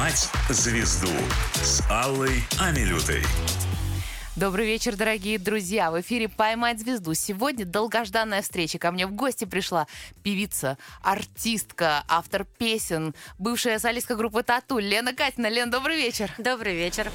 [0.00, 1.12] «Поймать звезду»
[1.62, 3.22] с Аллой Амилютой.
[4.34, 5.90] Добрый вечер, дорогие друзья.
[5.90, 7.12] В эфире «Поймать звезду».
[7.12, 8.78] Сегодня долгожданная встреча.
[8.78, 9.86] Ко мне в гости пришла
[10.22, 15.50] певица, артистка, автор песен, бывшая солистка группы «Тату» Лена Катина.
[15.50, 16.32] Лен, добрый вечер.
[16.38, 17.12] Добрый вечер.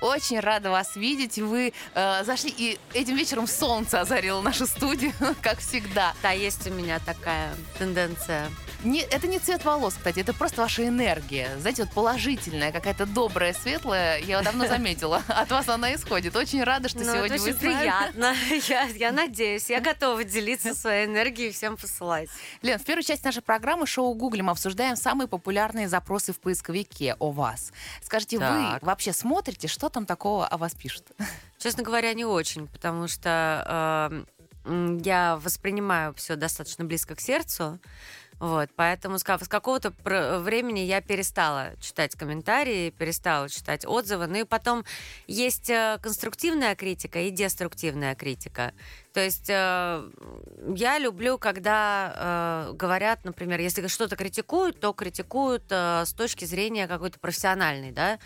[0.00, 1.38] Очень рада вас видеть.
[1.38, 6.14] Вы э, зашли, и этим вечером солнце озарило нашу студию, как всегда.
[6.22, 8.48] Да, есть у меня такая тенденция
[8.84, 11.50] не, это не цвет волос, кстати, это просто ваша энергия.
[11.58, 14.18] Знаете, вот положительная, какая-то добрая, светлая.
[14.20, 15.22] Я давно заметила.
[15.28, 16.34] От вас она исходит.
[16.36, 18.34] Очень рада, что ну, сегодня это вы очень приятно.
[18.68, 19.68] Я, я надеюсь.
[19.70, 22.28] Я готова делиться своей энергией и всем посылать.
[22.62, 27.30] Лен, в первой части нашей программы шоу Гуглим обсуждаем самые популярные запросы в поисковике о
[27.30, 27.72] вас.
[28.02, 28.82] Скажите, так.
[28.82, 31.06] вы вообще смотрите, что там такого о вас пишут?
[31.58, 34.24] Честно говоря, не очень, потому что
[34.66, 37.78] э, я воспринимаю все достаточно близко к сердцу.
[38.40, 39.92] Вот, поэтому с какого-то
[40.40, 44.28] времени я перестала читать комментарии, перестала читать отзывы.
[44.28, 44.84] Ну и потом
[45.26, 48.72] есть э, конструктивная критика и деструктивная критика.
[49.12, 50.10] То есть э,
[50.74, 56.88] я люблю, когда э, говорят, например, если что-то критикуют, то критикуют э, с точки зрения
[56.88, 58.18] какой-то профессиональной, да,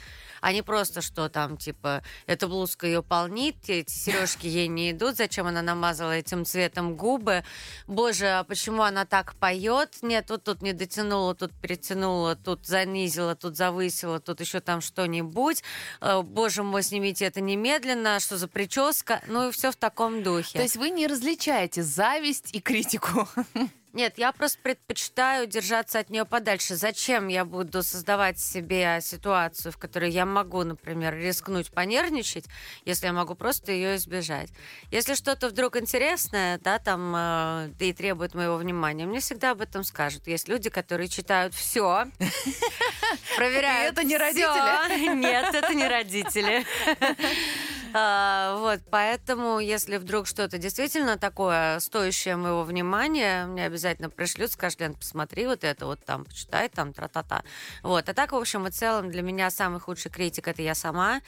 [0.45, 5.17] а не просто, что там, типа, эта блузка ее полнит, эти сережки ей не идут,
[5.17, 7.45] зачем она намазала этим цветом губы,
[7.87, 13.35] боже, а почему она так поет, нет, вот тут не дотянула, тут перетянула, тут занизила,
[13.35, 15.63] тут завысила, тут еще там что-нибудь,
[16.03, 20.59] э, боже мой, снимите это немедленно, что за прическа, ну и все в таком духе.
[20.59, 23.27] То есть вы не различаете зависть и критику?
[23.95, 26.75] Нет, я просто предпочитаю держаться от нее подальше.
[26.75, 32.47] Зачем я буду создавать себе ситуацию, в которой я могу, например, рискнуть понервничать,
[32.85, 34.51] если я могу просто ее избежать?
[34.91, 39.85] Если что-то вдруг интересное, да, там э, и требует моего внимания, мне всегда об этом
[39.85, 40.27] скажут.
[40.27, 42.07] Есть люди, которые читают все,
[43.37, 43.93] проверяют.
[43.93, 45.15] Это не родители?
[45.15, 46.67] Нет, это не родители.
[47.97, 54.81] А, вот, поэтому, если вдруг что-то действительно такое, стоящее моего внимания, мне обязательно пришлют, скажут,
[54.81, 57.45] Лен, посмотри вот это вот там, почитай там, тра-та-та.
[57.85, 61.21] Вот, а так, в общем и целом, для меня самый худший критик это я сама.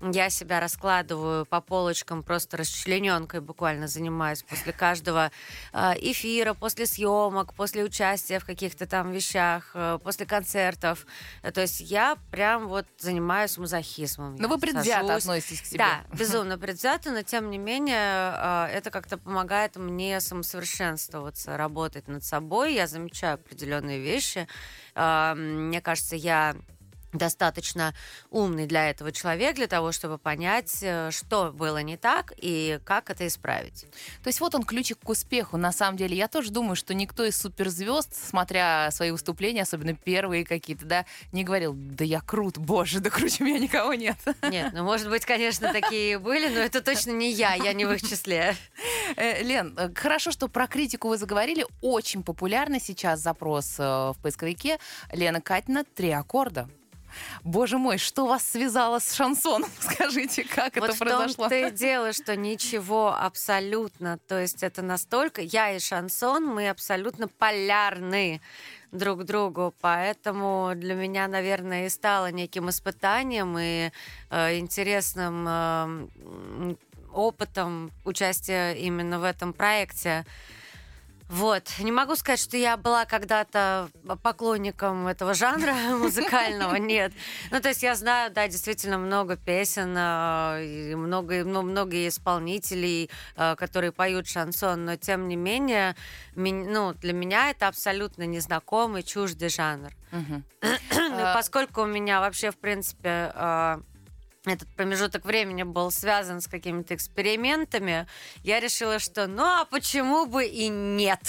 [0.00, 5.32] Я себя раскладываю по полочкам, просто расчлененкой буквально занимаюсь после каждого
[5.72, 11.04] а, эфира, после съемок, после участия в каких-то там вещах, э, после концертов.
[11.52, 14.36] То есть я прям вот занимаюсь мазохизмом.
[14.36, 15.78] Но ну, вы предвзято относитесь к себе.
[15.78, 22.24] Да, безумно предвзято, но тем не менее а, это как-то помогает мне самосовершенствоваться, работать над
[22.24, 22.74] собой.
[22.74, 24.46] Я замечаю определенные вещи.
[24.94, 26.54] А, мне кажется, я
[27.12, 27.94] достаточно
[28.30, 33.10] умный для этого человек, для того, чтобы понять, э, что было не так и как
[33.10, 33.86] это исправить.
[34.22, 35.56] То есть вот он ключик к успеху.
[35.56, 40.44] На самом деле, я тоже думаю, что никто из суперзвезд, смотря свои выступления, особенно первые
[40.44, 44.16] какие-то, да, не говорил, да я крут, боже, да круче меня никого нет.
[44.42, 47.92] Нет, ну, может быть, конечно, такие были, но это точно не я, я не в
[47.92, 48.56] их числе.
[49.16, 51.66] Э, Лен, э, хорошо, что про критику вы заговорили.
[51.80, 54.78] Очень популярный сейчас запрос в поисковике.
[55.12, 56.68] Лена Катина «Три аккорда».
[57.44, 59.70] Боже мой, что вас связало с шансоном?
[59.80, 61.24] Скажите, как вот это произошло?
[61.24, 64.18] Вот в том-то и дело, что ничего абсолютно.
[64.28, 65.42] То есть это настолько...
[65.42, 68.40] Я и шансон, мы абсолютно полярны
[68.92, 73.90] друг другу, поэтому для меня, наверное, и стало неким испытанием и
[74.30, 76.76] э, интересным э,
[77.12, 80.24] опытом участия именно в этом проекте.
[81.32, 81.62] Вот.
[81.78, 83.88] Не могу сказать, что я была когда-то
[84.22, 87.10] поклонником этого жанра музыкального, нет.
[87.50, 93.56] Ну, то есть я знаю, да, действительно много песен, и много, ну, много исполнителей, э,
[93.56, 95.96] которые поют шансон, но тем не менее,
[96.34, 99.90] ну, для меня это абсолютно незнакомый, чуждый жанр.
[101.34, 103.32] Поскольку у меня вообще, в принципе,
[104.44, 108.08] этот промежуток времени был связан с какими-то экспериментами,
[108.42, 111.20] я решила, что ну а почему бы и нет?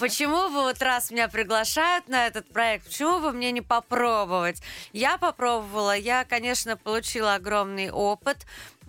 [0.00, 4.62] Почему бы вот раз меня приглашают на этот проект, почему бы мне не попробовать?
[4.92, 8.38] Я попробовала, я, конечно, получила огромный опыт,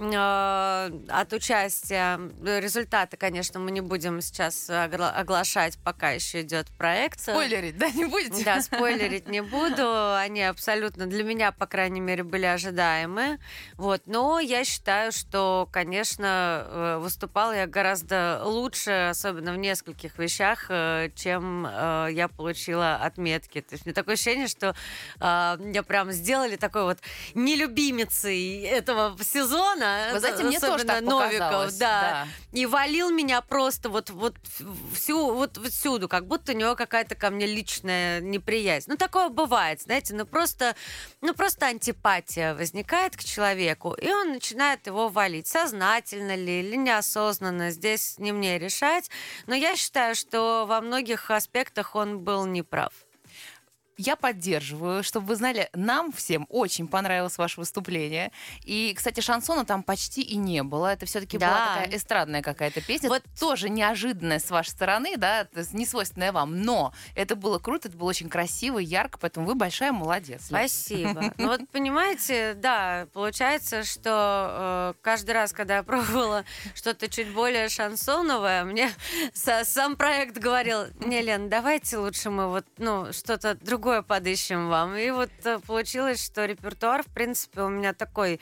[0.01, 2.19] от участия.
[2.44, 7.19] Результаты, конечно, мы не будем сейчас оглашать, пока еще идет проект.
[7.19, 8.44] Спойлерить, да, не будете?
[8.44, 10.15] Да, спойлерить не буду.
[10.15, 13.39] Они абсолютно для меня, по крайней мере, были ожидаемы.
[13.75, 14.01] Вот.
[14.06, 21.09] Но я считаю, что, конечно, э, выступала я гораздо лучше, особенно в нескольких вещах, э,
[21.15, 23.62] чем я получила отметки.
[23.62, 24.75] То есть мне такое ощущение, что
[25.19, 27.00] меня прям сделали такой вот
[27.33, 32.27] нелюбимицей этого сезона, Да, Вы знаете, мне тоже так Новиков, показалось, да.
[32.51, 34.35] И валил меня просто вот, вот
[34.93, 38.89] всю, вот всюду, как будто у него какая-то ко мне личная неприязнь.
[38.89, 40.75] Ну, такое бывает, знаете, ну просто,
[41.21, 45.47] ну просто антипатия возникает к человеку, и он начинает его валить.
[45.47, 49.09] Сознательно ли или неосознанно, здесь не мне решать.
[49.47, 52.91] Но я считаю, что во многих аспектах он был неправ.
[53.97, 58.31] Я поддерживаю, чтобы вы знали, нам всем очень понравилось ваше выступление.
[58.63, 60.88] И, кстати, шансона там почти и не было.
[60.93, 61.47] Это все-таки Да.
[61.47, 63.09] была такая эстрадная какая-то песня.
[63.09, 66.61] Вот- тоже неожиданная с вашей стороны, да, не свойственная вам.
[66.61, 70.45] Но это было круто, это было очень красиво, ярко, поэтому вы большая молодец.
[70.47, 71.33] Спасибо.
[71.38, 76.45] Ну вот понимаете, да, получается, что э, каждый раз, когда я пробовала
[76.75, 78.91] что-то чуть более шансоновое, мне
[79.33, 84.95] са- сам проект говорил, не, Лен, давайте лучше мы вот, ну, что-то другое подыщем вам.
[84.95, 88.39] И вот э, получилось, что репертуар, в принципе, у меня такой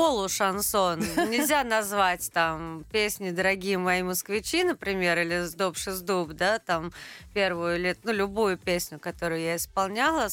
[0.00, 1.00] полушансон.
[1.28, 6.90] Нельзя назвать там песни «Дорогие мои москвичи», например, или «Сдоб шездуб», да, там
[7.34, 10.28] первую или, ну, любую песню, которую я исполняла,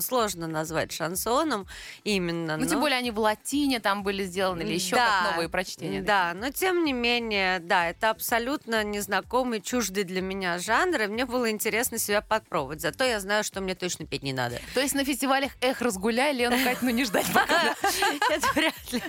[0.00, 1.66] сложно назвать шансоном
[2.04, 2.56] именно.
[2.56, 5.48] Ну, тем но- более они в латине там были сделаны или еще Да, как новые
[5.48, 6.00] прочтения.
[6.00, 11.26] Да, но тем не менее, да, это абсолютно незнакомый, чуждый для меня жанр, и мне
[11.26, 12.80] было интересно себя подпробовать.
[12.80, 14.60] Зато я знаю, что мне точно петь не надо.
[14.74, 17.74] То есть на фестивалях «Эх, разгуляй», Лену Катину не ждать пока.
[18.30, 19.02] Это вряд ли.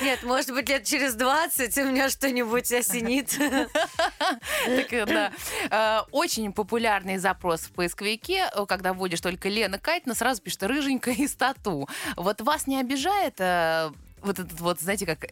[0.00, 3.36] Нет, может быть, лет через 20 у меня что-нибудь осенит.
[3.38, 5.32] Так, да.
[5.70, 11.14] Э, Очень популярный запрос в поисковике, э, когда вводишь только Лена Катина, сразу пишет рыженькая
[11.14, 11.88] из тату.
[12.16, 13.90] Вот вас не обижает э,
[14.22, 15.26] вот этот вот, знаете, как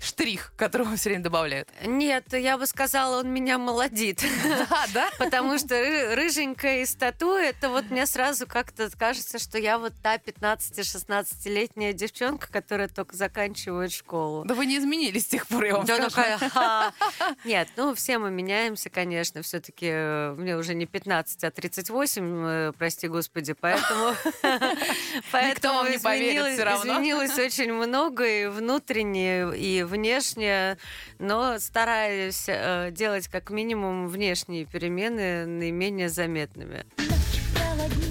[0.00, 1.68] штрих, которого все время добавляют?
[1.84, 4.22] Нет, я бы сказала, он меня молодит.
[4.70, 5.10] А, да?
[5.18, 9.92] Потому что ры- рыженькая из тату, это вот мне сразу как-то кажется, что я вот
[10.02, 14.44] та 15-16-летняя девчонка, которая только заканчивает школу.
[14.44, 16.10] Да вы не изменились с тех пор, я вам Да, скажу.
[16.10, 16.92] такая, «Ха».
[17.44, 19.42] Нет, ну все мы меняемся, конечно.
[19.42, 19.90] Все-таки
[20.38, 24.14] мне уже не 15, а 38, э, прости господи, поэтому...
[25.32, 26.92] поэтому вам не поверит всё равно.
[26.94, 30.78] Изменилось очень много и внутренне, и внешне,
[31.18, 36.84] но стараюсь э, делать как минимум внешние перемены наименее заметными.
[36.98, 38.07] Ночь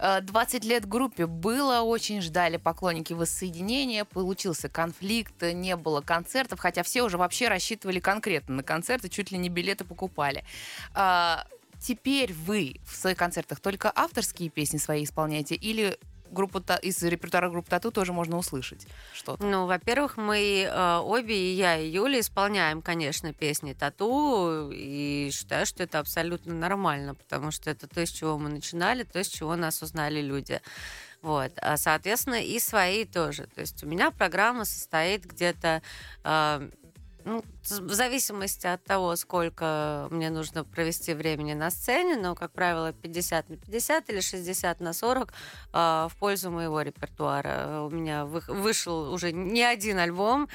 [0.00, 7.02] 20 лет группе было, очень ждали поклонники воссоединения, получился конфликт, не было концертов, хотя все
[7.02, 10.44] уже вообще рассчитывали конкретно на концерты, чуть ли не билеты покупали.
[10.94, 11.46] А,
[11.80, 15.98] Теперь вы в своих концертах только авторские песни свои исполняете или
[16.30, 19.44] группу из репертуара группы Тату тоже можно услышать что-то?
[19.44, 25.66] Ну, во-первых, мы э, обе, и я, и Юля, исполняем, конечно, песни Тату, и считаю,
[25.66, 29.56] что это абсолютно нормально, потому что это то, с чего мы начинали, то, с чего
[29.56, 30.60] нас узнали люди.
[31.22, 31.52] Вот.
[31.60, 33.46] А, соответственно, и свои тоже.
[33.54, 35.82] То есть у меня программа состоит где-то
[36.24, 36.70] э,
[37.24, 42.92] ну, в зависимости от того, сколько мне нужно провести времени на сцене, но, как правило,
[42.92, 45.32] 50 на 50 или 60 на 40
[45.72, 47.82] а, в пользу моего репертуара.
[47.82, 50.48] У меня вы- вышел уже не один альбом,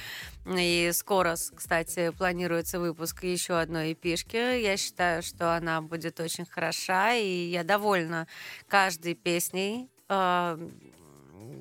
[0.46, 4.62] и скоро, кстати, планируется выпуск еще одной эпишки.
[4.62, 8.28] Я считаю, что она будет очень хороша, и я довольна
[8.68, 9.90] каждой песней.
[10.08, 10.60] А,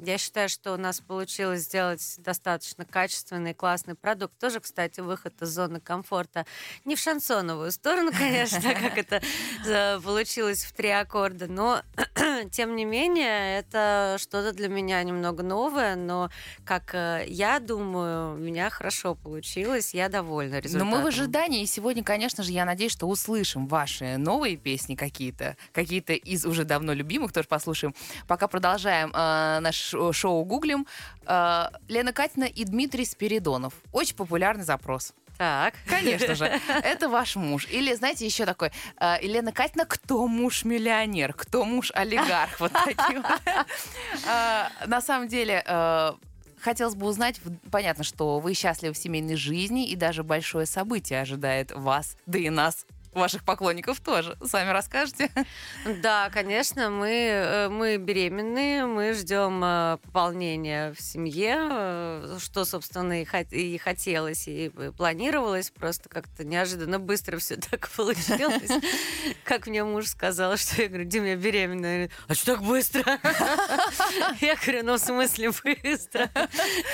[0.07, 4.39] Я считаю, что у нас получилось сделать достаточно качественный, классный продукт.
[4.39, 6.45] Тоже, кстати, выход из зоны комфорта.
[6.85, 9.23] Не в шансоновую сторону, конечно, как это
[9.67, 11.83] э, получилось в три аккорда, но,
[12.51, 16.31] тем не менее, это что-то для меня немного новое, но,
[16.65, 20.89] как э, я думаю, у меня хорошо получилось, я довольна Но результатом.
[20.89, 25.57] мы в ожидании, и сегодня, конечно же, я надеюсь, что услышим ваши новые песни какие-то,
[25.73, 27.95] какие-то из уже давно любимых, тоже послушаем.
[28.27, 30.87] Пока продолжаем э, наш шоу гуглим.
[31.27, 33.75] Э, Лена Катина и Дмитрий Спиридонов.
[33.93, 35.13] Очень популярный запрос.
[35.37, 35.75] Так.
[35.89, 37.67] Конечно же, это ваш муж.
[37.71, 38.71] Или, знаете, еще такой,
[39.01, 43.27] э, Елена Катина, кто муж-миллионер, кто муж-олигарх, вот такие вот.
[44.27, 46.13] Э, На самом деле, э,
[46.61, 51.73] хотелось бы узнать, понятно, что вы счастливы в семейной жизни, и даже большое событие ожидает
[51.73, 54.37] вас, да и нас ваших поклонников тоже.
[54.45, 55.31] Сами расскажете.
[56.03, 63.23] Да, конечно, мы, э, мы беременны, мы ждем э, пополнения в семье, э, что, собственно,
[63.23, 68.71] и, хот- и хотелось, и планировалось, просто как-то неожиданно быстро все так получилось.
[69.45, 72.09] Как мне муж сказал, что я говорю, Дим, я беременна.
[72.29, 73.03] А что так быстро?
[74.41, 75.51] Я говорю, ну в смысле
[75.83, 76.31] быстро?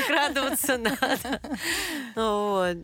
[0.09, 1.41] Радоваться надо.
[2.15, 2.77] Вот.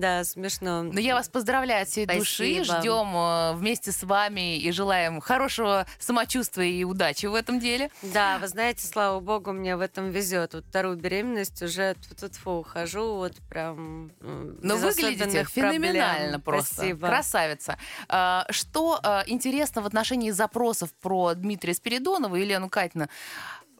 [0.00, 0.82] Да, смешно.
[0.82, 2.42] Но я вас поздравляю от всей души.
[2.64, 2.80] Спасибо.
[2.80, 7.90] Ждем э, вместе с вами и желаем хорошего самочувствия и удачи в этом деле.
[8.02, 10.54] Да, вы знаете, слава богу, мне в этом везет.
[10.54, 15.72] Вот вторую беременность уже тут ухожу, вот прям Но выглядите особенных проблем.
[15.72, 16.74] феноменально просто.
[16.74, 17.06] Спасибо.
[17.08, 17.78] Красавица.
[18.08, 23.08] А, Что а, интересно в отношении запросов про Дмитрия Спиридонова и Лену Катина?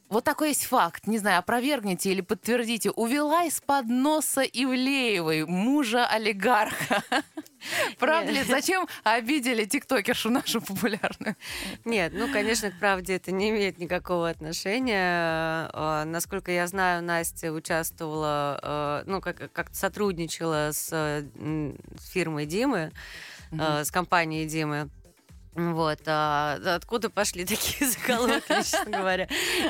[0.09, 2.91] Вот такой есть факт, не знаю, опровергните или подтвердите.
[2.91, 7.03] Увела из-под носа Ивлеевой, мужа олигарха.
[7.99, 8.45] Правда ли?
[8.45, 11.35] Зачем обидели тиктокершу нашу популярную?
[11.85, 15.69] Нет, ну, конечно, к правде это не имеет никакого отношения.
[15.73, 21.25] Э, Насколько я знаю, Настя участвовала, э, ну, как- как-то сотрудничала с, э,
[22.13, 22.93] фирмой Димы,
[23.51, 24.89] э, с компанией Димы.
[25.57, 29.27] Вот, а откуда пошли такие заколоты, честно говоря,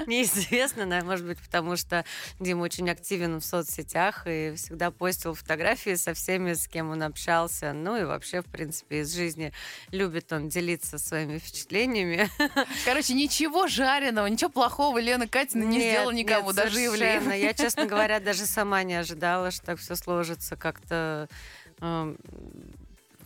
[0.07, 2.05] неизвестно, да, может быть, потому что
[2.41, 7.73] Дима очень активен в соцсетях и всегда постил фотографии со всеми, с кем он общался,
[7.73, 9.53] ну и вообще, в принципе, из жизни
[9.93, 12.29] любит он делиться своими впечатлениями.
[12.85, 16.85] Короче, ничего жареного, ничего плохого Лена Катина не Нет, сделала никому, нет, даже.
[16.85, 17.41] Ивлеевой.
[17.41, 21.29] Я, честно говоря, даже сама не ожидала, что так все сложится как-то.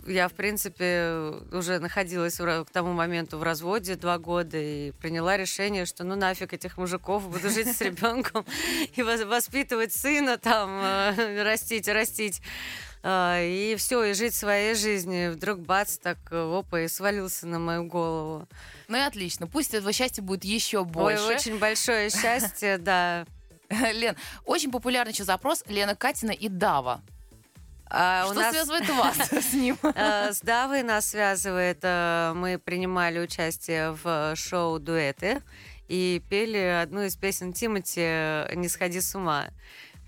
[0.07, 5.37] Я, в принципе, уже находилась в к тому моменту в разводе два года и приняла
[5.37, 8.45] решение, что ну нафиг этих мужиков, буду жить с ребенком
[8.97, 12.41] и вос- воспитывать сына, там, э, растить, растить.
[13.03, 15.33] А, И все, и жить своей жизнью.
[15.33, 18.47] Вдруг бац, так э, опа, и свалился на мою голову.
[18.89, 19.47] Ну и отлично.
[19.47, 21.25] Пусть этого счастья будет еще Ой, больше.
[21.25, 23.27] очень большое счастье, да.
[23.71, 27.03] Лен, очень популярный еще запрос Лена Катина и Дава.
[27.93, 29.77] А у Что нас- связывает вас с ним?
[29.83, 35.43] Э, С Давой нас связывает, э, мы принимали участие в шоу «Дуэты»
[35.89, 39.47] и пели одну из песен Тимати «Не сходи с ума».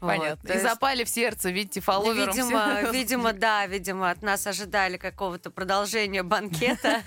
[0.02, 0.48] Вот, Понятно.
[0.48, 2.34] то И есть, запали в сердце, видите, фолловером.
[2.34, 2.90] Видимо, все.
[2.90, 7.02] видимо, да, видимо, от нас ожидали какого-то продолжения банкета,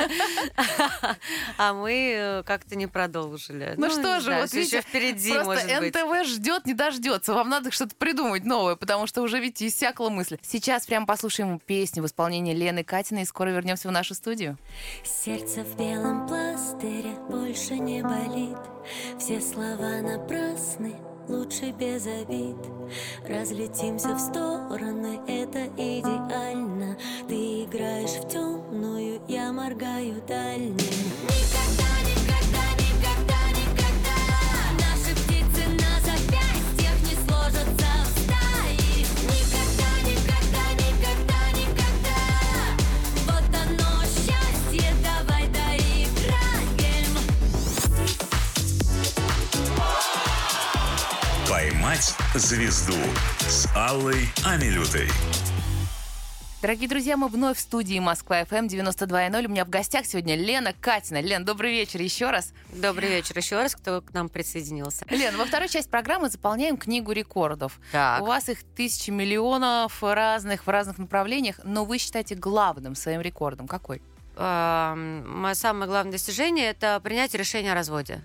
[1.58, 3.74] а мы э, как-то не продолжили.
[3.76, 5.94] Ну, что не же, вот ещё впереди, Просто может быть.
[5.96, 7.34] НТВ ждет, не дождется.
[7.34, 10.38] Вам надо что-то придумать новое, потому что уже, видите, иссякла мысль.
[10.42, 14.58] Сейчас прям послушаем песню в исполнении Лены Катиной и скоро вернемся в нашу студию.
[15.04, 18.58] Сердце в белом пластыре больше не болит
[19.20, 20.96] Все слова напрасны,
[21.28, 22.58] лучше без обид.
[23.28, 26.98] Разлетимся в стороны, это идеально.
[27.28, 31.15] Ты играешь в темную, я моргаю дальним
[52.38, 52.98] звезду»
[53.40, 55.10] с Аллой Амилютой.
[56.62, 59.46] Дорогие друзья, мы вновь в студии Москва FM 92.0.
[59.46, 61.22] У меня в гостях сегодня Лена Катина.
[61.22, 62.54] Лен, добрый вечер еще раз.
[62.74, 65.06] Добрый вечер еще раз, кто к нам присоединился.
[65.10, 67.80] Лен, во второй часть программы заполняем книгу рекордов.
[67.92, 68.24] Так.
[68.24, 73.68] У вас их тысячи миллионов разных в разных направлениях, но вы считаете главным своим рекордом
[73.68, 74.02] какой?
[74.36, 78.22] Мое самое главное достижение это принять решение о разводе.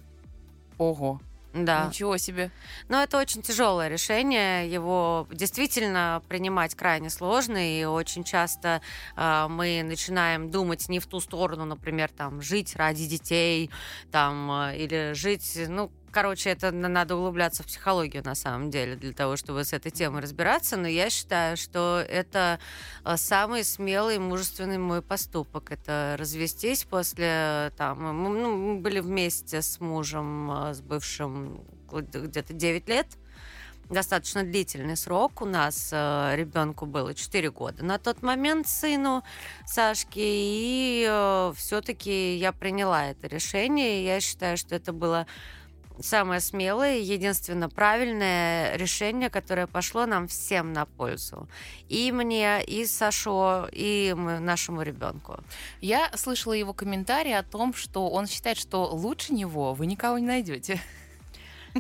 [0.79, 1.21] Ого,
[1.52, 1.87] Да.
[1.87, 2.50] ничего себе.
[2.88, 4.71] Но это очень тяжелое решение.
[4.71, 7.59] Его действительно принимать крайне сложно.
[7.59, 8.80] И очень часто
[9.16, 13.71] э, мы начинаем думать не в ту сторону, например, там, жить ради детей,
[14.12, 18.97] там, э, или жить, ну, Короче, это на- надо углубляться в психологию на самом деле
[18.97, 20.76] для того, чтобы с этой темой разбираться.
[20.76, 22.59] Но я считаю, что это
[23.05, 25.71] э, самый смелый и мужественный мой поступок.
[25.71, 28.02] Это развестись после там.
[28.02, 31.61] Мы, ну, мы были вместе с мужем, э, с бывшим
[31.93, 33.07] где-то 9 лет.
[33.88, 35.43] Достаточно длительный срок.
[35.43, 39.23] У нас э, ребенку было 4 года на тот момент, сыну
[39.64, 40.23] Сашке.
[40.25, 44.00] И все-таки я приняла это решение.
[44.00, 45.29] И я считаю, что это было
[46.02, 51.49] самое смелое, единственно правильное решение, которое пошло нам всем на пользу.
[51.88, 55.38] И мне, и Сашо, и нашему ребенку.
[55.80, 60.26] Я слышала его комментарий о том, что он считает, что лучше него вы никого не
[60.26, 60.80] найдете.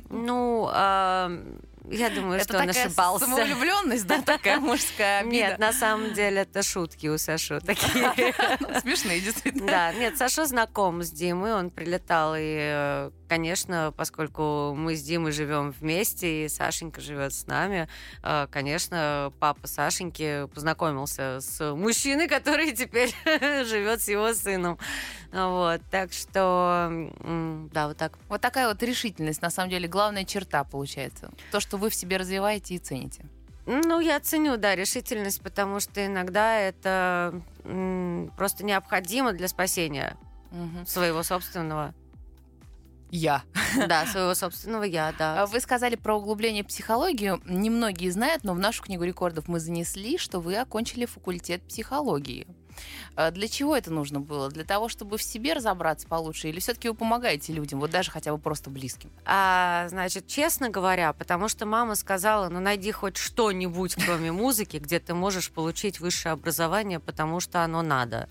[0.08, 1.32] Ну, а,
[1.88, 3.24] Я думаю, Это что он ошибался.
[3.24, 5.32] самовлюбленность, да, такая мужская обида.
[5.32, 8.34] Нет, на самом деле это шутки у Сашу такие.
[8.60, 9.66] Ну, Смешные, действительно.
[9.66, 15.32] Да, нет, Саша знаком с Димой, он прилетал, и, э, конечно, поскольку мы с Димой
[15.32, 17.88] живем вместе, и Сашенька живет с нами,
[18.22, 23.14] э, конечно, папа Сашеньки познакомился с мужчиной, который теперь
[23.64, 24.78] живет с его сыном.
[25.32, 27.08] Вот, так что,
[27.72, 28.18] да, вот так.
[28.28, 31.30] Вот такая вот решительность, на самом деле, главная черта получается.
[31.52, 33.24] То, что вы в себе развиваете и цените.
[33.66, 37.40] Ну, я ценю, да, решительность, потому что иногда это
[38.36, 40.16] просто необходимо для спасения
[40.50, 40.84] Мгм.
[40.86, 41.94] своего собственного,
[43.12, 43.44] Я.
[43.88, 45.42] да, своего собственного я, да.
[45.42, 47.40] А Вы сказали про углубление психологию.
[47.44, 52.48] Немногие знают, но в нашу книгу рекордов мы занесли, что вы окончили факультет психологии.
[53.16, 54.48] А Для чего это нужно было?
[54.48, 56.48] Для того, чтобы в себе разобраться получше?
[56.48, 59.10] Или все-таки вы помогаете людям, вот даже хотя бы просто близким?
[59.24, 65.00] А, значит, честно говоря, потому что мама сказала, ну найди хоть что-нибудь, кроме музыки, где
[65.00, 68.28] ты можешь получить высшее образование, потому что оно надо.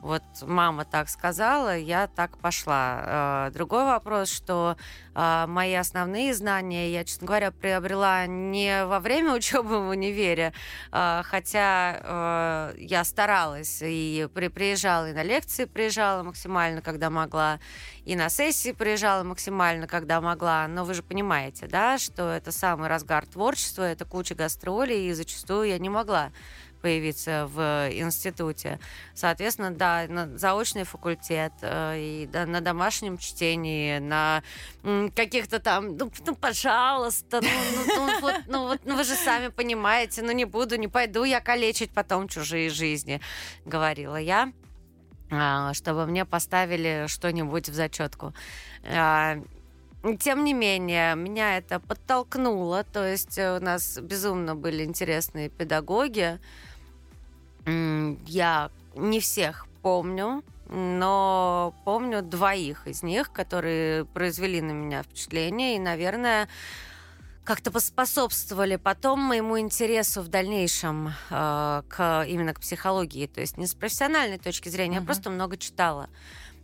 [0.00, 3.48] Вот мама так сказала, я так пошла.
[3.48, 4.76] Э, Другой вопрос, что
[5.14, 10.52] э, мои основные знания я, честно говоря, приобрела не во время учебы в универе,
[10.92, 17.58] э, хотя я старалась и при- приезжала и на лекции приезжала максимально, когда могла,
[18.04, 20.68] и на сессии приезжала максимально, когда могла.
[20.68, 25.68] Но вы же понимаете, да, что это самый разгар творчества, это куча гастролей, и зачастую
[25.68, 26.30] я не могла
[26.78, 28.78] появиться в институте.
[29.14, 34.42] Соответственно, да, на заочный факультет, э, и да, на домашнем чтении, на
[35.14, 39.48] каких-то там, ну, ну, пожалуйста, ну, ну, ну, вот, ну, вот, ну, вы же сами
[39.48, 43.20] понимаете, ну, не буду, не пойду я калечить потом чужие жизни,
[43.64, 44.52] говорила я
[45.30, 48.32] а, чтобы мне поставили что-нибудь в зачетку.
[48.84, 49.38] А,
[50.20, 52.84] Тем не менее, меня это подтолкнуло.
[52.84, 56.38] То есть э, у нас безумно были интересные педагоги.
[58.26, 65.78] Я не всех помню, но помню двоих из них, которые произвели на меня впечатление и,
[65.78, 66.48] наверное,
[67.44, 73.66] как-то поспособствовали потом моему интересу в дальнейшем э, к именно к психологии, то есть не
[73.66, 75.06] с профессиональной точки зрения, я Мгм.
[75.06, 76.10] просто много читала,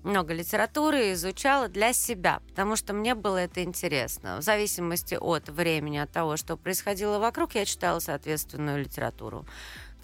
[0.03, 4.37] много литературы изучала для себя, потому что мне было это интересно.
[4.37, 9.47] В зависимости от времени, от того, что происходило вокруг, я читала соответственную литературу.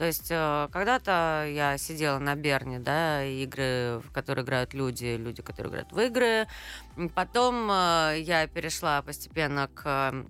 [0.00, 5.42] То есть э, когда-то я сидела на Берне, да, игры, в которые играют люди, люди,
[5.42, 6.46] которые играют в игры.
[7.14, 10.24] Потом э, я перешла постепенно к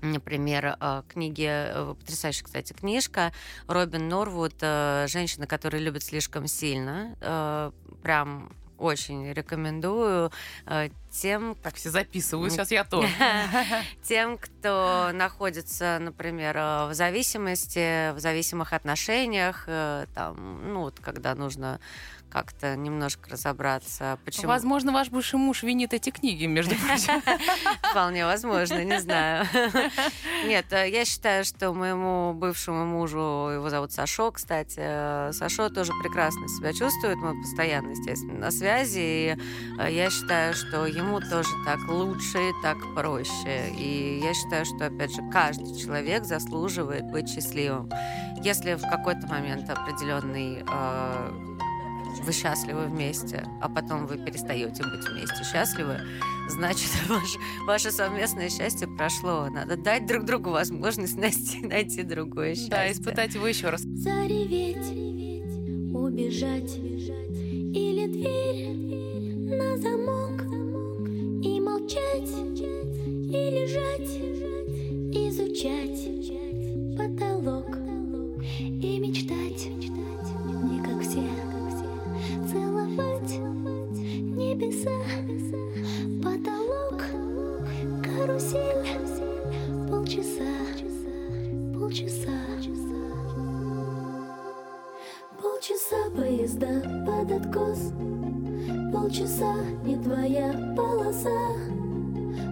[0.00, 3.32] Например, э, книги, потрясающая, кстати, книжка
[3.68, 7.72] Робин Норвуд «Женщина, которая любит слишком сильно».
[8.02, 10.32] Прям очень рекомендую
[11.12, 13.08] тем, Так, все записываю, сейчас я тоже.
[14.02, 21.34] тем, кто находится, например, э, в зависимости, в зависимых отношениях, э, там, ну вот когда
[21.34, 21.78] нужно
[22.32, 24.48] как-то немножко разобраться, почему.
[24.48, 27.22] Возможно, ваш бывший муж винит эти книги, между прочим.
[27.90, 29.46] Вполне возможно, не знаю.
[30.46, 36.48] Нет, э, я считаю, что моему бывшему мужу, его зовут Сашо, кстати, Сашо тоже прекрасно
[36.48, 39.36] себя чувствует, мы постоянно, естественно, на связи, и
[39.90, 43.70] я считаю, что ему тоже так лучше так проще.
[43.76, 47.90] И я считаю, что, опять же, каждый человек заслуживает быть счастливым.
[48.42, 51.30] Если в какой-то момент определенный э,
[52.24, 56.00] вы счастливы вместе, а потом вы перестаете быть вместе счастливы,
[56.48, 59.48] значит, ваше, ваше совместное счастье прошло.
[59.50, 62.70] Надо дать друг другу возможность найти, найти другое счастье.
[62.70, 63.82] Да, испытать его еще раз.
[63.82, 64.76] Зареветь,
[65.94, 68.82] убежать Или дверь
[69.56, 70.51] на замок
[71.44, 74.16] И молчать, и лежать
[75.10, 76.06] Изучать
[76.96, 77.66] потолок
[78.60, 79.68] И мечтать
[80.46, 81.24] Не как все
[82.48, 83.40] Целовать
[84.36, 84.90] небеса
[86.22, 87.02] Потолок,
[88.04, 88.86] карусель
[89.90, 90.46] Полчаса,
[91.74, 92.30] полчаса
[95.42, 97.92] Полчаса поезда под откос
[98.92, 101.30] Полчаса не твоя полоса.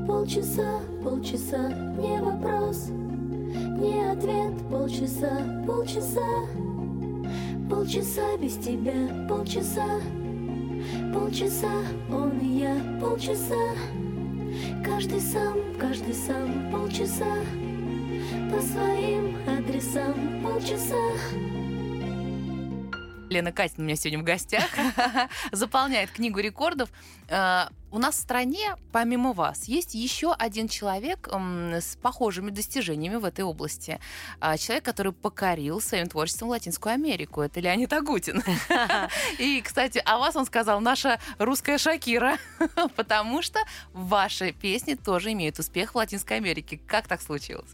[0.07, 2.88] Полчаса, полчаса, не вопрос.
[2.88, 6.46] Не ответ, полчаса, полчаса.
[7.68, 10.00] Полчаса без тебя, полчаса.
[11.12, 11.72] Полчаса,
[12.11, 13.74] он и я, полчаса.
[14.83, 17.37] Каждый сам, каждый сам, полчаса.
[18.50, 21.60] По своим адресам, полчаса
[23.30, 24.68] Лена Катина у меня сегодня в гостях,
[25.52, 26.90] заполняет книгу рекордов.
[27.28, 33.24] Э, у нас в стране, помимо вас, есть еще один человек с похожими достижениями в
[33.24, 34.00] этой области.
[34.40, 37.40] А, человек, который покорил своим творчеством Латинскую Америку.
[37.40, 38.42] Это Леонид Агутин.
[39.38, 42.36] И, кстати, о вас он сказал наша русская Шакира,
[42.96, 43.60] потому что
[43.92, 46.80] ваши песни тоже имеют успех в Латинской Америке.
[46.86, 47.70] Как так случилось?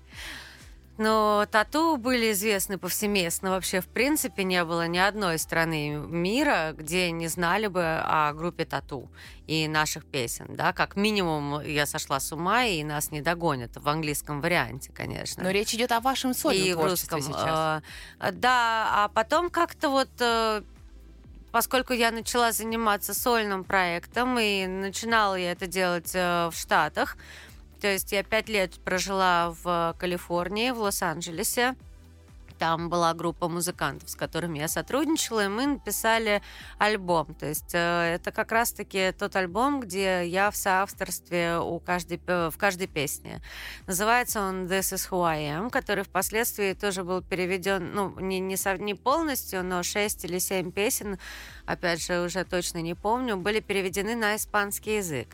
[0.99, 3.51] Но тату были известны повсеместно.
[3.51, 8.65] Вообще, в принципе, не было ни одной страны мира, где не знали бы о группе
[8.65, 9.11] тату
[9.47, 10.47] и наших песен.
[10.51, 10.73] Да?
[10.73, 15.43] Как минимум, я сошла с ума, и нас не догонят в английском варианте, конечно.
[15.43, 17.83] Но речь идет о вашем сольном и творчестве русском, сейчас.
[18.21, 20.09] Э, да, а потом как-то вот...
[20.21, 20.63] Э,
[21.53, 27.17] поскольку я начала заниматься сольным проектом, и начинала я это делать э, в Штатах,
[27.81, 31.77] то есть я пять лет прожила в Калифорнии, в Лос-Анджелесе.
[32.59, 36.43] Там была группа музыкантов, с которыми я сотрудничала, и мы написали
[36.79, 37.35] альбом.
[37.35, 42.55] То есть э, это как раз-таки тот альбом, где я в соавторстве у каждой, в
[42.57, 43.43] каждой песне.
[43.87, 48.57] Называется он This is Who I Am, который впоследствии тоже был переведен, ну, не, не,
[48.79, 51.19] не полностью, но шесть или семь песен,
[51.67, 55.29] опять же, уже точно не помню, были переведены на испанский язык.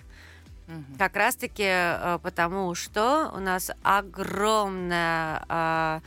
[0.68, 0.98] Угу.
[0.98, 6.00] Как раз-таки э, потому, что у нас огромное э,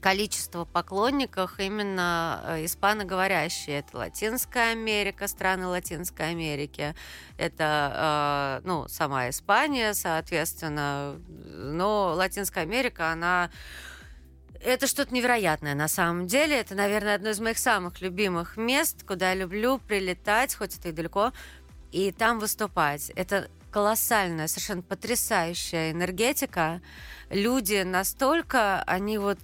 [0.00, 3.80] количество поклонников именно э, испаноговорящие.
[3.80, 6.94] Это Латинская Америка, страны Латинской Америки,
[7.36, 11.20] это ну, сама Испания, соответственно.
[11.28, 13.50] Но Латинская Америка, она
[14.64, 16.60] это что-то невероятное на самом деле.
[16.60, 20.92] Это, наверное, одно из моих самых любимых мест, куда я люблю прилетать, хоть это и
[20.92, 21.32] далеко,
[21.92, 23.10] и там выступать.
[23.10, 26.80] Это колоссальная, совершенно потрясающая энергетика.
[27.30, 29.38] Люди настолько, они вот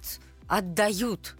[0.47, 1.35] отдают.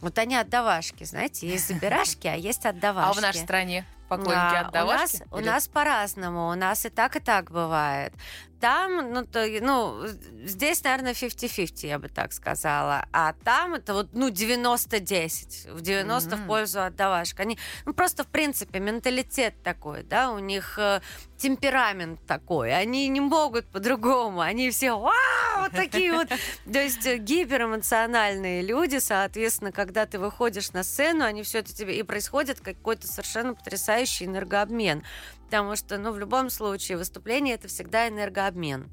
[0.00, 3.18] Вот они отдавашки, знаете, есть забирашки, а есть отдавашки.
[3.18, 3.84] А в нашей стране?
[4.10, 5.24] поклонники а, отдавашки?
[5.30, 8.12] У нас, у нас по-разному, у нас и так, и так бывает.
[8.60, 10.06] Там, ну, то, ну,
[10.44, 13.06] здесь, наверное, 50-50, я бы так сказала.
[13.10, 15.72] А там это вот, ну, 90-10.
[15.72, 16.36] В 90 mm-hmm.
[16.36, 17.40] в пользу отдавашек.
[17.40, 21.00] Они, ну, просто, в принципе, менталитет такой, да, у них э,
[21.38, 22.76] темперамент такой.
[22.76, 24.40] Они не могут по-другому.
[24.40, 26.28] Они все, вау, вот такие вот.
[26.28, 31.98] То есть э, гиперэмоциональные люди, соответственно, когда ты выходишь на сцену, они все это тебе...
[31.98, 35.02] И происходит какой-то совершенно потрясающий энергообмен.
[35.50, 38.88] Потому что, ну, в любом случае, выступление это всегда энергообмен.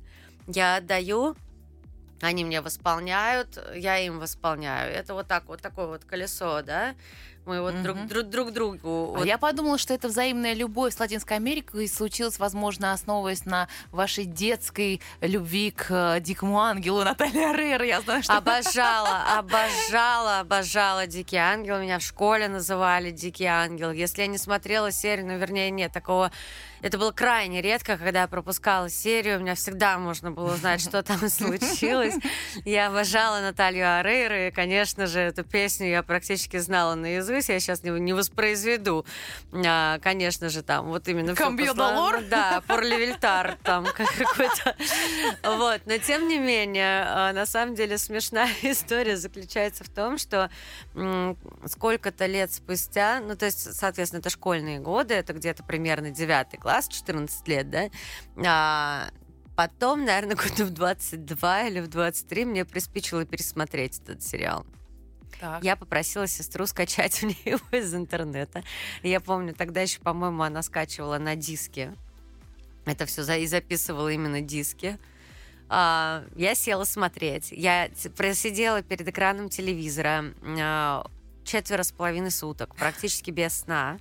[0.48, 1.36] Я отдаю,
[2.20, 4.92] они мне восполняют, я им восполняю.
[4.92, 6.96] Это вот так вот такое вот колесо, да?
[7.48, 7.84] Мы вот угу.
[7.84, 9.14] друг, друг, друг другу.
[9.16, 9.26] А вот.
[9.26, 15.02] я подумала, что это взаимная любовь с Латинской Америкой случилась, возможно, основываясь на вашей детской
[15.22, 17.86] любви к э, Дикому Ангелу Натальи Арейра.
[17.86, 18.36] Я знаю, что...
[18.36, 21.80] Обожала, обожала, обожала Дикий Ангел.
[21.80, 23.92] Меня в школе называли Дикий Ангел.
[23.92, 26.32] Если я не смотрела серию, ну, вернее, нет, такого
[26.82, 29.38] это было крайне редко, когда я пропускала серию.
[29.38, 32.16] У меня всегда можно было узнать, что там случилось.
[32.66, 37.37] Я обожала Наталью Арейру, и, конечно же, эту песню я практически знала наизусть.
[37.50, 39.06] Я сейчас не, не воспроизведу.
[39.54, 41.36] А, конечно же, там вот именно...
[41.36, 42.22] Камбьё долор?
[42.30, 44.76] Да, Порлевельтар там какой-то.
[45.44, 50.50] Вот, но тем не менее, а, на самом деле смешная история заключается в том, что
[51.66, 56.88] сколько-то лет спустя, ну, то есть, соответственно, это школьные годы, это где-то примерно девятый класс,
[56.88, 57.90] 14 лет, да,
[58.46, 59.10] а,
[59.56, 64.66] потом, наверное, году в 22 или в 23 мне приспичило пересмотреть этот сериал.
[65.40, 65.64] Так.
[65.64, 68.64] Я попросила сестру скачать мне его из интернета.
[69.04, 71.94] Я помню, тогда еще, по-моему, она скачивала на диске.
[72.86, 74.98] Это все за и записывала именно диски.
[75.70, 77.52] А, я села смотреть.
[77.52, 81.06] Я просидела перед экраном телевизора а,
[81.44, 84.00] четверо с половиной суток, практически без сна.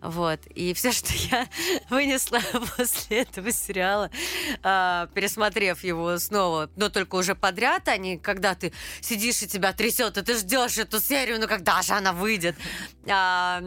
[0.00, 0.40] Вот.
[0.54, 1.48] И все, что я
[1.90, 2.40] вынесла
[2.76, 4.10] после этого сериала,
[4.62, 9.72] э, пересмотрев его снова, но только уже подряд, а не когда ты сидишь и тебя
[9.72, 12.56] трясет, и ты ждешь эту серию, ну когда же она выйдет.
[13.04, 13.60] Э,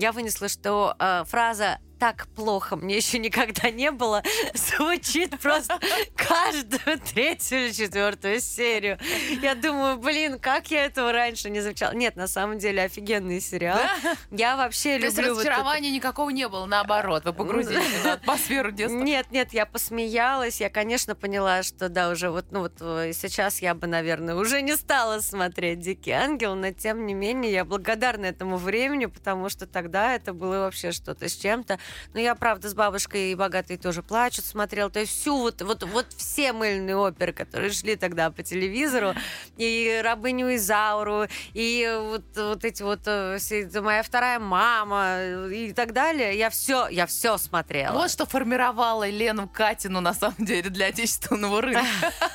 [0.00, 4.22] я вынесла, что э, фраза так плохо мне еще никогда не было,
[4.54, 5.78] звучит просто
[6.16, 8.98] каждую третью или четвертую серию.
[9.42, 11.92] Я думаю, блин, как я этого раньше не замечала.
[11.92, 13.78] Нет, на самом деле офигенный сериал.
[14.02, 14.16] Да?
[14.30, 15.22] Я вообще То люблю...
[15.22, 18.96] То разочарования вот никакого не было, наоборот, вы погрузились в атмосферу детства.
[18.96, 23.60] Нет, нет, я посмеялась, я, конечно, поняла, что да, уже вот, ну вот э, сейчас
[23.60, 28.24] я бы, наверное, уже не стала смотреть «Дикий ангел», но тем не менее я благодарна
[28.24, 31.78] этому времени, потому что тогда это было вообще что-то с чем-то.
[32.14, 34.90] Но я, правда, с бабушкой и богатые тоже плачут смотрел.
[34.90, 39.14] То есть всю вот, вот, вот все мыльные оперы, которые шли тогда по телевизору,
[39.56, 45.18] и «Рабыню Изауру», и вот, вот эти вот э, все, «Моя вторая мама»
[45.52, 46.36] и так далее.
[46.38, 47.94] Я все, я все смотрела.
[47.94, 51.84] Вот что формировало Лену Катину, на самом деле, для отечественного рынка.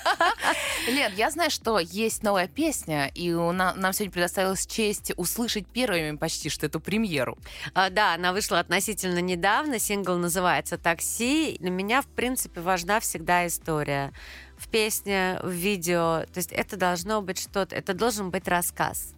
[0.87, 6.49] Лен, я знаю, что есть новая песня, и нам сегодня предоставилась честь услышать первыми почти
[6.49, 7.37] что эту премьеру.
[7.73, 9.44] А, да, она вышла относительно недавно.
[9.77, 11.57] Сингл называется «Такси».
[11.59, 14.11] Для меня, в принципе, важна всегда история.
[14.57, 16.25] В песне, в видео.
[16.33, 19.14] То есть это должно быть что-то, это должен быть рассказ.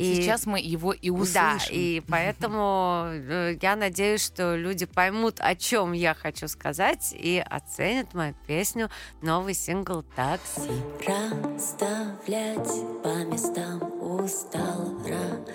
[0.00, 1.68] И- Сейчас мы его и Да, услышим.
[1.72, 8.14] и поэтому э, я надеюсь, что люди поймут, о чем я хочу сказать, и оценят
[8.14, 8.88] мою песню
[9.22, 10.70] «Новый сингл «Такси».
[11.06, 14.94] Расставлять по местам устал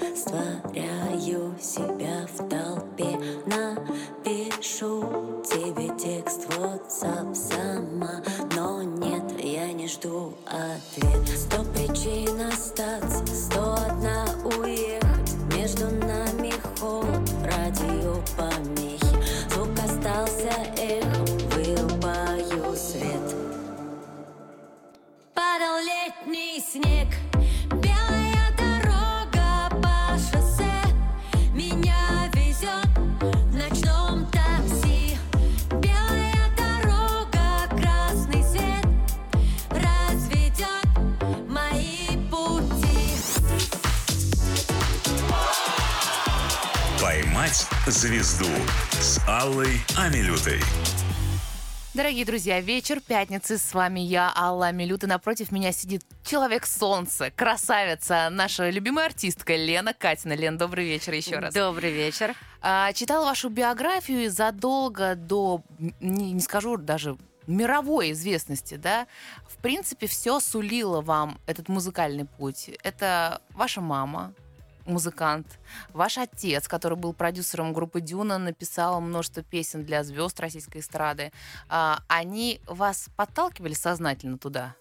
[0.01, 8.21] Растворяю себя в толпе Напишу тебе текст в WhatsApp сама
[8.55, 9.24] Но нет,
[9.85, 11.37] не жду ответ.
[11.37, 14.25] Сто причин остаться, сто одна
[14.57, 15.35] уехать.
[15.55, 19.15] Между нами холод, радио помехи.
[19.51, 23.35] Звук остался эхом, вырубаю свет.
[25.35, 27.07] Падал летний снег,
[47.87, 48.49] звезду»
[48.91, 50.59] с Аллой Амилютой.
[51.93, 53.57] Дорогие друзья, вечер пятницы.
[53.57, 59.55] С вами я, Алла Милют, и напротив меня сидит человек солнца, красавица, наша любимая артистка
[59.55, 60.33] Лена Катина.
[60.33, 61.53] Лен, добрый вечер еще раз.
[61.53, 62.35] Добрый вечер.
[62.61, 65.61] А, читала вашу биографию и задолго до,
[66.01, 67.15] не, не скажу даже
[67.47, 69.07] мировой известности, да,
[69.47, 72.71] в принципе, все сулило вам этот музыкальный путь.
[72.83, 74.33] Это ваша мама,
[74.85, 75.59] музыкант,
[75.93, 81.31] ваш отец, который был продюсером группы Дюна, написал множество песен для звезд российской эстрады.
[81.69, 84.75] А, они вас подталкивали сознательно туда?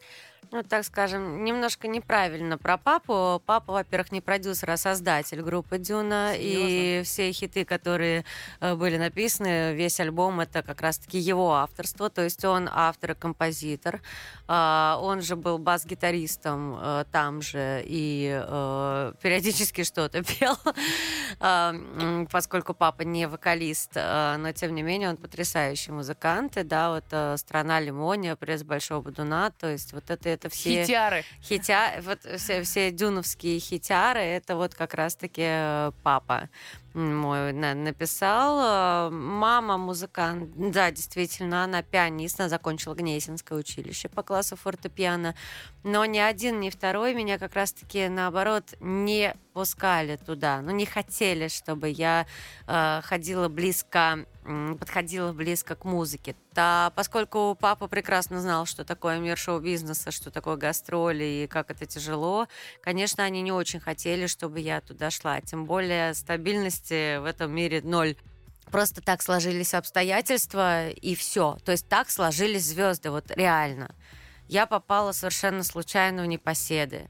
[0.50, 3.42] Ну, так скажем, немножко неправильно про папу.
[3.46, 6.35] Папа, во-первых, не продюсер, а создатель группы Дюна.
[6.37, 8.24] И все хиты, которые
[8.61, 12.11] э, были написаны, весь альбом, это как раз-таки его авторство.
[12.11, 14.00] То есть он автор и композитор.
[14.46, 20.57] А, Он же был бас-гитаристом э, там же и э, периодически что-то пел,
[21.40, 21.74] А,
[22.30, 26.57] поскольку папа не вокалист, но тем не менее он потрясающий музыкант.
[26.57, 30.83] И да, вот «Страна лимония», «Пресс Большого Будуна», то есть вот это, это все...
[30.85, 31.24] Хитяры.
[31.42, 36.50] Хитя, вот все, все дюновские хитяры, это вот как раз-таки э, папа
[36.92, 39.11] мой на- написал.
[39.11, 45.35] Мама музыкант, да, действительно, она пианист, она закончила Гнесинское училище по классу фортепиано,
[45.83, 51.46] но ни один, ни второй меня как раз-таки, наоборот, не пускали туда, ну, не хотели,
[51.46, 52.26] чтобы я
[52.66, 56.34] э, ходила близко, м, подходила близко к музыке.
[56.52, 61.86] Да, поскольку папа прекрасно знал, что такое мир шоу-бизнеса, что такое гастроли и как это
[61.86, 62.48] тяжело,
[62.82, 65.40] конечно, они не очень хотели, чтобы я туда шла.
[65.40, 68.16] Тем более стабильности в этом мире ноль.
[68.72, 71.58] Просто так сложились обстоятельства, и все.
[71.64, 73.94] То есть так сложились звезды, вот реально.
[74.48, 77.08] Я попала совершенно случайно в непоседы.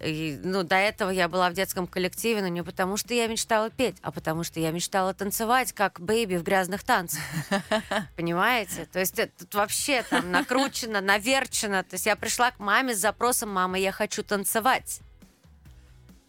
[0.00, 3.70] И, ну, до этого я была в детском коллективе, но не потому, что я мечтала
[3.70, 7.22] петь, а потому, что я мечтала танцевать, как бэйби в грязных танцах.
[8.16, 8.86] Понимаете?
[8.86, 11.84] То есть это тут вообще там накручено, наверчено.
[11.84, 15.00] То есть я пришла к маме с запросом «Мама, я хочу танцевать».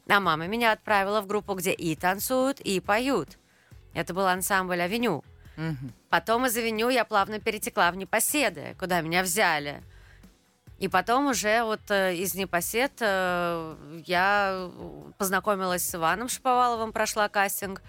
[0.08, 3.40] А мама меня отправила в группу, где и танцуют, и поют.
[3.94, 5.24] Это был ансамбль «Авеню».
[6.10, 9.82] Потом из авеню я плавно перетекла в непоседы, куда меня взяли.
[10.78, 14.70] И потом уже вот э, из непосед э, я
[15.18, 17.82] познакомилась с Иваном Шаповаловым, прошла кастинг.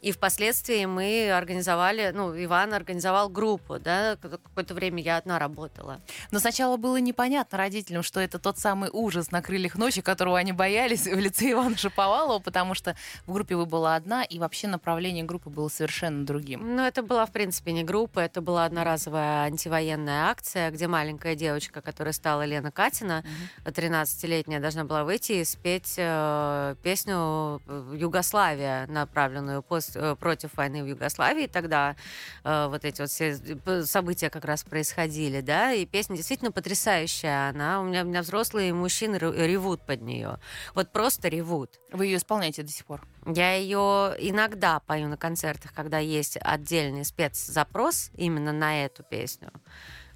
[0.00, 6.00] И впоследствии мы организовали, ну, Иван организовал группу, да, ка- какое-то время я одна работала.
[6.30, 10.52] Но сначала было непонятно родителям, что это тот самый ужас на крыльях ночи, которого они
[10.52, 15.22] боялись в лице Ивана Шаповалова, потому что в группе вы была одна, и вообще направление
[15.24, 16.76] группы было совершенно другим.
[16.76, 21.82] Ну, это была, в принципе, не группа, это была одноразовая антивоенная акция, где маленькая девочка,
[21.82, 23.22] которая стала Лена Катина,
[23.66, 30.56] 13-летняя, должна была выйти и спеть э, песню э, «Югославия», направленную пос- есть э, против
[30.56, 31.96] войны в Югославии тогда
[32.44, 33.36] э, вот эти вот все
[33.84, 38.72] события как раз происходили, да, и песня действительно потрясающая, она у меня, у меня взрослые
[38.74, 40.38] мужчины ревут под нее,
[40.74, 41.80] вот просто ревут.
[41.92, 43.06] Вы ее исполняете до сих пор?
[43.26, 49.50] Я ее иногда пою на концертах, когда есть отдельный спецзапрос именно на эту песню.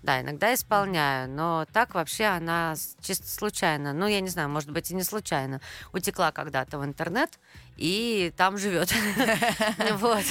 [0.04, 4.90] Да, иногда исполняю, но так вообще она чисто случайно, ну, я не знаю, может быть,
[4.90, 5.62] и не случайно,
[5.94, 7.30] утекла когда-то в интернет
[7.78, 8.92] и там живет.
[9.94, 10.24] Вот,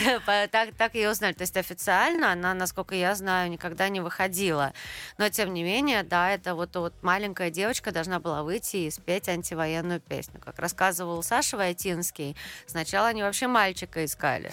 [0.51, 1.33] так, ее узнали.
[1.33, 4.73] То есть официально она, насколько я знаю, никогда не выходила.
[5.17, 9.27] Но, тем не менее, да, это вот, вот маленькая девочка должна была выйти и спеть
[9.27, 10.39] антивоенную песню.
[10.39, 12.35] Как рассказывал Саша Войтинский,
[12.67, 14.51] сначала они вообще мальчика искали.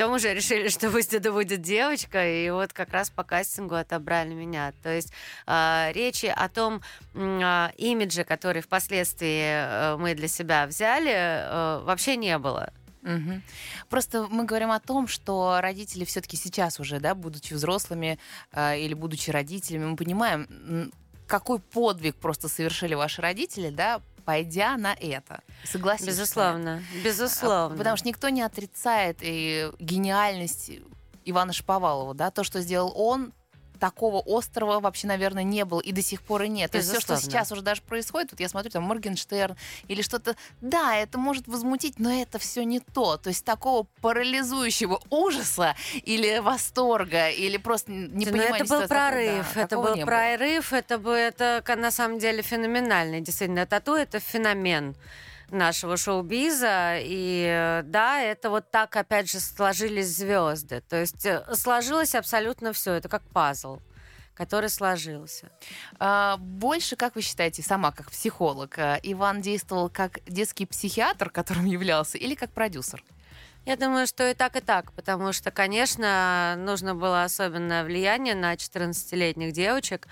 [0.00, 4.32] Потом уже решили, что пусть это будет девочка, и вот как раз по кастингу отобрали
[4.32, 4.72] меня.
[4.82, 5.12] То есть
[5.46, 6.80] э, речи о том
[7.12, 12.72] э, имидже, который впоследствии э, мы для себя взяли, э, вообще не было.
[13.02, 13.42] Угу.
[13.90, 18.18] Просто мы говорим о том, что родители все-таки сейчас уже, да, будучи взрослыми
[18.52, 20.90] э, или будучи родителями, мы понимаем,
[21.30, 25.40] какой подвиг просто совершили ваши родители, да, пойдя на это.
[25.64, 26.06] Согласись.
[26.06, 27.76] Безусловно, безусловно.
[27.76, 30.70] Потому что никто не отрицает и гениальность
[31.24, 33.32] Ивана Шаповалова, да, то, что сделал он,
[33.80, 36.70] такого острова вообще, наверное, не было и до сих пор и нет.
[36.70, 39.56] То есть все, что сейчас уже даже происходит, вот я смотрю, там Моргенштерн
[39.88, 43.16] или что-то, да, это может возмутить, но это все не то.
[43.16, 49.62] То есть такого парализующего ужаса или восторга, или просто не ну, это был прорыв, да,
[49.62, 53.20] это был прорыв, это, бы, это на самом деле феноменальный.
[53.20, 54.94] Действительно, тату— это феномен
[55.52, 56.98] нашего шоу-биза.
[57.00, 60.82] И да, это вот так, опять же, сложились звезды.
[60.88, 62.92] То есть э, сложилось абсолютно все.
[62.92, 63.80] Это как пазл
[64.34, 65.50] который сложился.
[65.98, 71.66] А, больше, как вы считаете, сама как психолог, э, Иван действовал как детский психиатр, которым
[71.66, 73.04] являлся, или как продюсер?
[73.66, 78.54] Я думаю, что и так, и так, потому что, конечно, нужно было особенное влияние на
[78.54, 80.08] 14-летних девочек,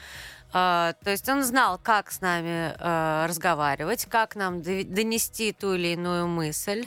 [0.52, 5.88] Uh, то есть он знал, как с нами uh, разговаривать, как нам донести ту или
[5.88, 6.86] иную мысль.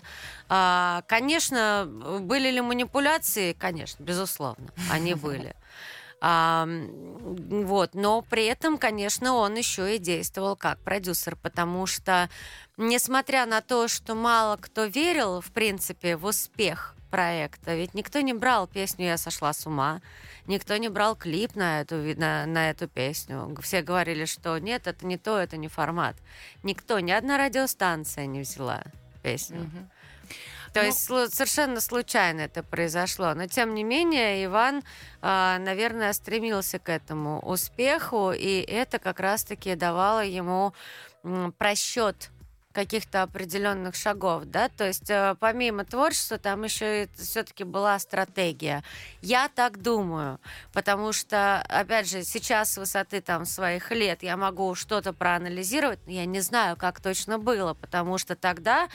[0.50, 1.88] Uh, конечно,
[2.22, 3.54] были ли манипуляции?
[3.54, 5.56] Конечно, безусловно, они были.
[6.24, 12.30] А, вот, но при этом, конечно, он еще и действовал как продюсер, потому что,
[12.78, 18.34] несмотря на то, что мало кто верил, в принципе, в успех проекта, ведь никто не
[18.34, 20.02] брал песню «Я сошла с ума»,
[20.48, 23.56] никто не брал клип на эту, на, на эту песню.
[23.62, 26.16] Все говорили, что нет, это не то, это не формат.
[26.64, 28.82] Никто, ни одна радиостанция не взяла
[29.22, 29.60] песню.
[29.60, 29.86] Mm-hmm.
[30.74, 33.34] То ну, есть совершенно случайно это произошло.
[33.34, 34.84] Но тем не менее, Иван,
[35.22, 40.74] э, наверное, стремился к этому успеху, и это как раз-таки давало ему
[41.58, 42.30] просчет
[42.72, 48.84] каких-то определенных шагов, да, то есть э, помимо творчества там еще все-таки была стратегия.
[49.22, 50.40] Я так думаю,
[50.74, 56.14] потому что, опять же, сейчас с высоты там своих лет я могу что-то проанализировать, но
[56.14, 58.88] я не знаю, как точно было, потому что тогда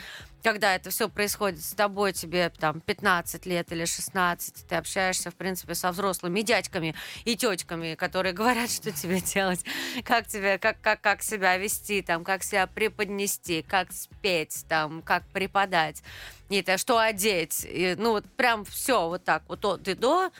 [0.43, 5.35] когда это все происходит с тобой, тебе там 15 лет или 16, ты общаешься, в
[5.35, 6.95] принципе, со взрослыми дядьками
[7.25, 9.65] и тетками, которые говорят, что тебе делать,
[10.05, 15.25] как тебе, как, как, как себя вести, там, как себя преподнести, как спеть, там, как
[15.29, 16.03] преподать,
[16.49, 20.31] и это что одеть, и, ну вот прям все вот так, вот от и до,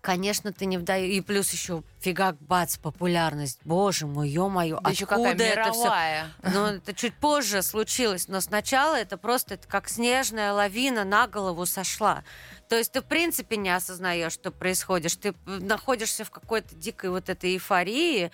[0.00, 1.12] конечно, ты не вдаешь.
[1.12, 3.60] И плюс еще фигак, бац, популярность.
[3.64, 6.26] Боже мой, ё-моё, да еще какая это мировая.
[6.40, 6.50] все?
[6.52, 11.66] Ну, это чуть позже случилось, но сначала это просто это как снежная лавина на голову
[11.66, 12.24] сошла.
[12.68, 15.18] То есть ты, в принципе, не осознаешь, что происходит.
[15.20, 18.30] Ты находишься в какой-то дикой вот этой эйфории.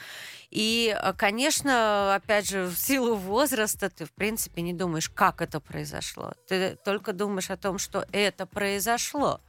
[0.50, 6.32] И, конечно, опять же, в силу возраста ты, в принципе, не думаешь, как это произошло.
[6.48, 9.40] Ты только думаешь о том, что это произошло.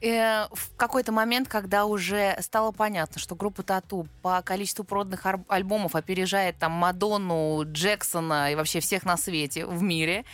[0.00, 5.94] Э, в какой-то момент, когда уже стало понятно, что группа Тату по количеству проданных альбомов
[5.94, 10.24] опережает там Мадонну, Джексона и вообще всех на свете в мире,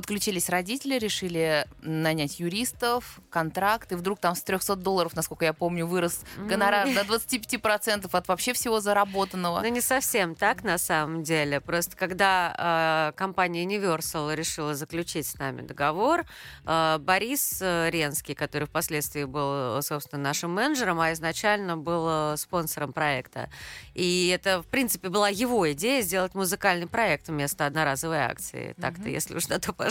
[0.00, 5.86] Подключились родители, решили нанять юристов, контракт, и вдруг там с 300 долларов, насколько я помню,
[5.86, 9.60] вырос гонорар до 25% от вообще всего заработанного.
[9.60, 11.60] Ну, не совсем так, на самом деле.
[11.60, 16.24] Просто когда э, компания Universal решила заключить с нами договор,
[16.64, 23.50] э, Борис Ренский, который впоследствии был, собственно, нашим менеджером, а изначально был э, спонсором проекта.
[23.92, 28.74] И это, в принципе, была его идея сделать музыкальный проект вместо одноразовой акции.
[28.80, 29.12] Так-то, mm-hmm.
[29.12, 29.89] если уж на то пошло.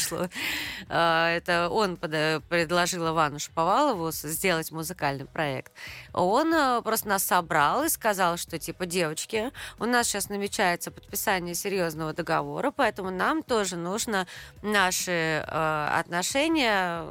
[0.87, 5.71] А, это он предложил Ивану Шаповалову сделать музыкальный проект.
[6.13, 11.55] Он э, просто нас собрал и сказал, что типа, девочки, у нас сейчас намечается подписание
[11.55, 14.27] серьезного договора, поэтому нам тоже нужно
[14.61, 15.11] наши
[15.45, 17.05] э, отношения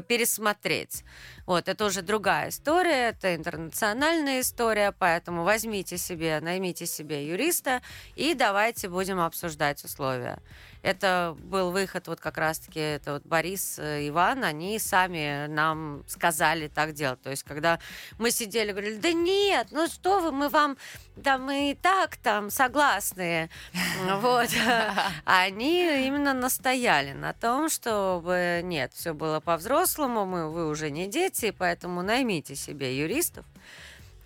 [0.00, 1.04] пересмотреть.
[1.44, 7.82] Вот, это уже другая история, это интернациональная история, поэтому возьмите себе, наймите себе юриста
[8.14, 10.38] и давайте будем обсуждать условия.
[10.82, 16.68] Это был выход вот как раз-таки, это вот Борис, э, Иван, они сами нам сказали
[16.68, 17.22] так делать.
[17.22, 17.78] То есть, когда
[18.18, 20.76] мы сидели, говорили, да нет, ну что вы, мы вам,
[21.14, 23.48] да мы и так там согласны.
[24.02, 24.48] Вот.
[25.24, 31.54] Они именно настояли на том, чтобы нет, все было по-взрослому, мы, вы уже не дети,
[31.56, 33.44] поэтому наймите себе юристов,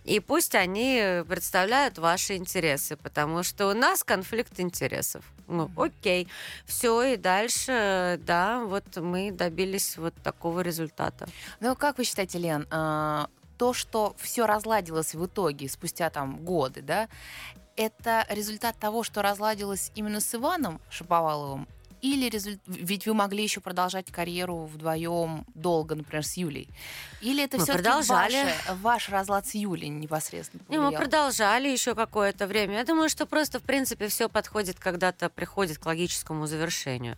[0.07, 5.24] и пусть они представляют ваши интересы, потому что у нас конфликт интересов.
[5.48, 6.28] Ну, окей.
[6.64, 11.26] Все, и дальше, да, вот мы добились вот такого результата.
[11.61, 13.28] Ну, как вы считаете, Лен, а,
[13.59, 17.09] то, что все разладилось в итоге спустя там годы, да,
[17.76, 21.66] это результат того, что разладилось именно с Иваном Шаповаловым,
[22.03, 22.61] или результ...
[22.66, 26.68] ведь вы могли еще продолжать карьеру вдвоем долго, например, с Юлей?
[27.20, 30.62] Или это все продолжали ваше, ваш разлад с Юлей непосредственно?
[30.68, 32.76] Не, мы продолжали еще какое-то время.
[32.76, 37.16] Я думаю, что просто в принципе все подходит, когда-то приходит к логическому завершению.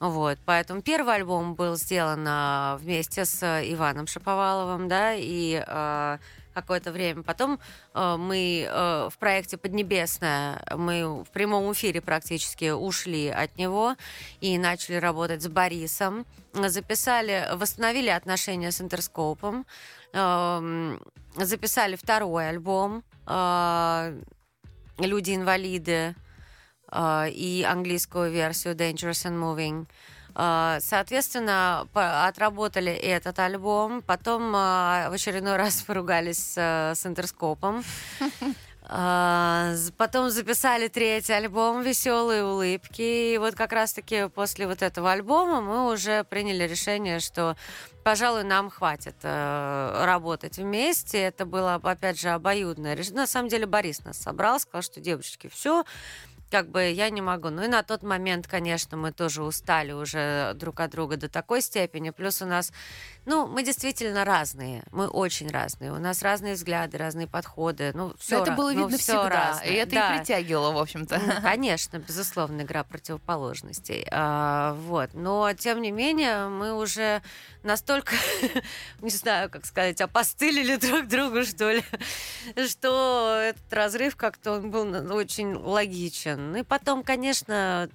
[0.00, 6.18] Вот, поэтому первый альбом был сделан а, вместе с Иваном Шаповаловым, да, и э,
[6.56, 7.22] какое-то время.
[7.22, 7.60] Потом
[7.94, 13.94] э, мы э, в проекте «Поднебесная», мы в прямом эфире практически ушли от него
[14.40, 16.24] и начали работать с Борисом.
[16.54, 19.66] Записали, восстановили отношения с Интерскопом,
[20.14, 20.98] э,
[21.36, 24.22] записали второй альбом э,
[24.98, 26.14] «Люди-инвалиды»
[26.90, 29.86] э, и английскую версию «Dangerous and Moving».
[30.38, 37.82] А, соответственно, отработали этот альбом, потом а, в очередной раз поругались с Интерскопом.
[38.88, 43.34] А, потом записали третий альбом «Веселые улыбки».
[43.34, 47.56] И вот как раз-таки после вот этого альбома мы уже приняли решение, что,
[48.04, 51.18] пожалуй, нам хватит э, работать вместе.
[51.18, 53.22] Это было, опять же, обоюдное решение.
[53.22, 55.84] На самом деле Борис нас собрал, сказал, что, девочки, все,
[56.50, 57.50] как бы я не могу.
[57.50, 61.60] Ну и на тот момент, конечно, мы тоже устали уже друг от друга до такой
[61.60, 62.10] степени.
[62.10, 62.72] Плюс у нас,
[63.26, 65.92] ну, мы действительно разные, мы очень разные.
[65.92, 67.90] У нас разные взгляды, разные подходы.
[67.92, 69.66] Ну, все это было видно ну, всегда, разное.
[69.66, 70.14] и это да.
[70.14, 71.18] и притягивало, в общем-то.
[71.18, 74.06] Ну, конечно, безусловно, игра противоположностей.
[74.12, 75.10] А, вот.
[75.14, 77.20] Но, тем не менее, мы уже
[77.64, 78.14] настолько,
[79.00, 81.82] не знаю, как сказать, опостылили друг другу, что ли,
[82.68, 86.52] что этот разрыв как-то он был очень логичен.
[86.52, 87.90] Ну и потом, конечно,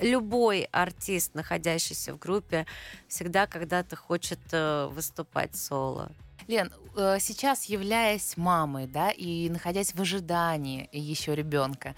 [0.00, 2.66] любой артист, находящийся в группе,
[3.08, 6.10] всегда когда-то хочет э, выступать соло.
[6.48, 11.94] Лен, э, сейчас являясь мамой, да, и находясь в ожидании еще ребенка,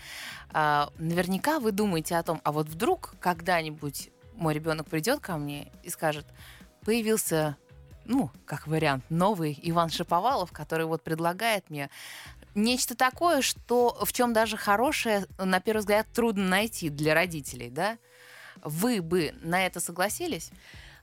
[0.50, 5.70] а, наверняка вы думаете о том, а вот вдруг когда-нибудь мой ребенок придет ко мне
[5.82, 6.26] и скажет,
[6.82, 7.56] появился,
[8.06, 11.90] ну, как вариант, новый Иван Шаповалов, который вот предлагает мне
[12.62, 17.98] нечто такое, что в чем даже хорошее, на первый взгляд, трудно найти для родителей, да?
[18.62, 20.50] Вы бы на это согласились?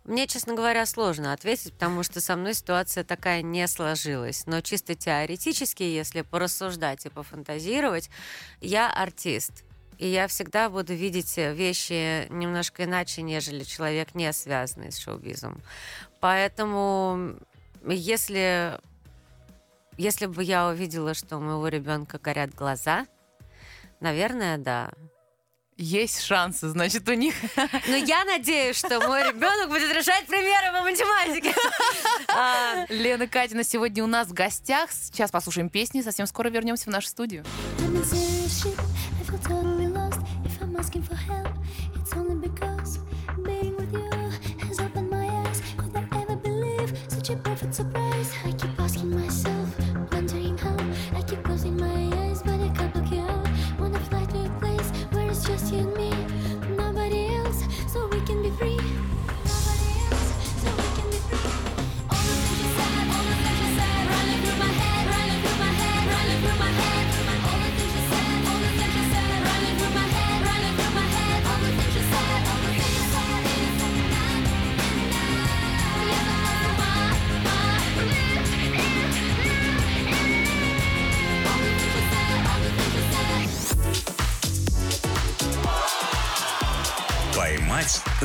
[0.03, 4.45] Мне, честно говоря, сложно ответить, потому что со мной ситуация такая не сложилась.
[4.45, 8.12] Но чисто теоретически, если порассуждать и пофантазировать,
[8.62, 9.64] я артист.
[9.97, 15.60] И я всегда буду видеть вещи немножко иначе, нежели человек, не связанный с шоу-бизом.
[16.20, 17.39] Поэтому,
[17.88, 18.80] если,
[19.98, 23.08] если бы я увидела, что у моего ребенка горят глаза,
[24.00, 24.91] наверное, да.
[25.78, 27.36] Есть шансы, значит, у них.
[27.88, 31.54] Но я надеюсь, что мой ребенок будет решать примеры по математике.
[32.38, 34.91] А, Лена Катина сегодня у нас в гостях.
[34.91, 37.46] Сейчас послушаем песни, совсем скоро вернемся в нашу студию.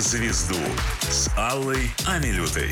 [0.01, 0.57] Звезду»
[1.03, 2.71] с Аллой Амилютой.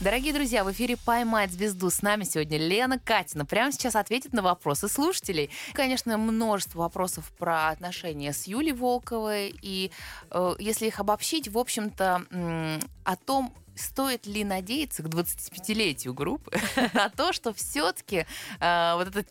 [0.00, 3.46] Дорогие друзья, в эфире «Поймать звезду» с нами сегодня Лена Катина.
[3.46, 5.50] Прямо сейчас ответит на вопросы слушателей.
[5.72, 9.54] Конечно, множество вопросов про отношения с Юлей Волковой.
[9.62, 9.90] И
[10.30, 16.52] э, если их обобщить, в общем-то, м, о том, стоит ли надеяться к 25-летию группы
[16.92, 18.26] на то, что все-таки
[18.60, 19.24] вот эта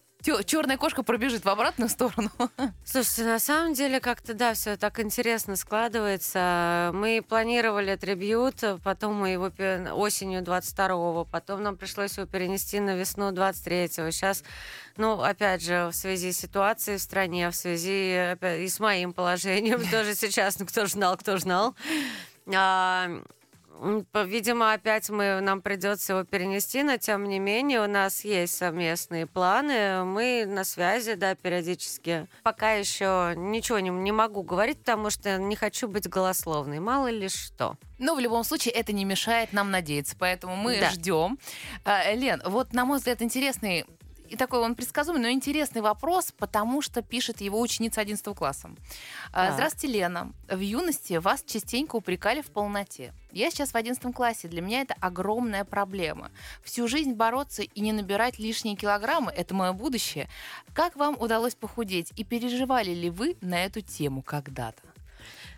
[0.45, 2.29] черная кошка пробежит в обратную сторону.
[2.85, 6.91] Слушайте, на самом деле как-то, да, все так интересно складывается.
[6.93, 9.51] Мы планировали трибьют, потом мы его
[9.95, 14.11] осенью 22-го, потом нам пришлось его перенести на весну 23-го.
[14.11, 14.43] Сейчас,
[14.97, 19.13] ну, опять же, в связи с ситуацией в стране, в связи опять, и с моим
[19.13, 21.75] положением, тоже сейчас, ну, кто знал, кто ж знал.
[22.53, 23.09] А,
[24.13, 29.27] Видимо, опять мы, нам придется его перенести, но тем не менее у нас есть совместные
[29.27, 30.03] планы.
[30.05, 32.27] Мы на связи, да, периодически.
[32.43, 36.79] Пока еще ничего не, не могу говорить, потому что не хочу быть голословной.
[36.79, 37.75] Мало ли что.
[37.99, 40.89] Но в любом случае это не мешает нам надеяться, поэтому мы Да.
[40.91, 41.37] ждем.
[41.83, 43.85] А, Лен, вот на мой взгляд интересный
[44.29, 48.69] и такой он предсказуемый, но интересный вопрос, потому что пишет его ученица 11 класса.
[49.31, 49.53] А, Так.
[49.53, 50.31] Здравствуйте, Лена.
[50.49, 53.13] В юности вас частенько упрекали в полноте.
[53.31, 54.47] Я сейчас в 11 классе.
[54.47, 56.31] Для меня это огромная проблема.
[56.63, 60.29] Всю жизнь бороться и не набирать лишние килограммы– это мое будущее.
[60.73, 62.11] Как вам удалось похудеть?
[62.15, 64.81] И переживали ли вы на эту тему когда-то?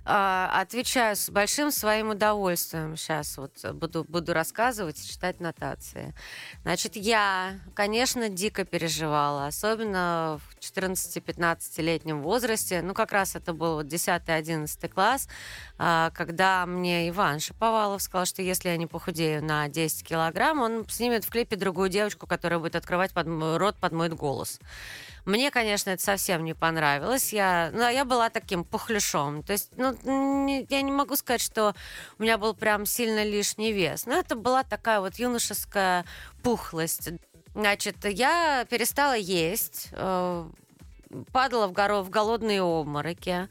[0.09, 2.95] А, Отвечаю с большим своим удовольствием.
[2.95, 6.13] Сейчас вот буду, буду рассказывать читать нотации.
[6.63, 12.81] Значит, я, конечно, дико переживала, особенно в 14-15-летнем возрасте.
[12.81, 15.27] Ну, как раз это был вот 10-11 класс,
[15.77, 20.87] а, когда мне Иван Шаповалов сказал, что если я не похудею на 10 килограмм, он
[20.87, 24.61] снимет в клипе другую девочку, которая будет открывать под, рот под голос.
[25.27, 27.33] Мне, конечно, это совсем не понравилось.
[27.33, 29.43] Я, ну, я была таким пухляшом.
[29.43, 31.75] То есть, ну, не- я не могу сказать, что
[32.17, 34.05] у меня был прям сильно лишний вес.
[34.05, 36.05] Но это была такая вот юношеская
[36.43, 37.09] пухлость.
[37.53, 40.49] Значит, я перестала есть, э,
[41.33, 43.49] падала в, горо- в голодные обмороки,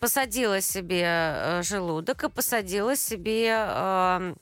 [0.00, 4.34] посадила себе э, желудок и посадила себе э,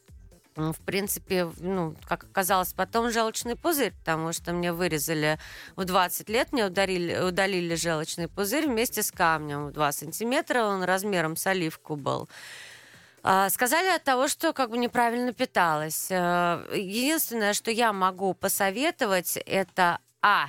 [0.57, 5.39] в принципе, ну, как оказалось, потом желчный пузырь, потому что мне вырезали
[5.77, 10.83] в 20 лет, мне ударили, удалили желчный пузырь вместе с камнем в 2 сантиметра, он
[10.83, 12.29] размером с оливку был.
[13.23, 16.07] А, Сказали от того, что как бы неправильно питалась.
[16.11, 20.49] Э, Единственное, что я могу посоветовать, это А.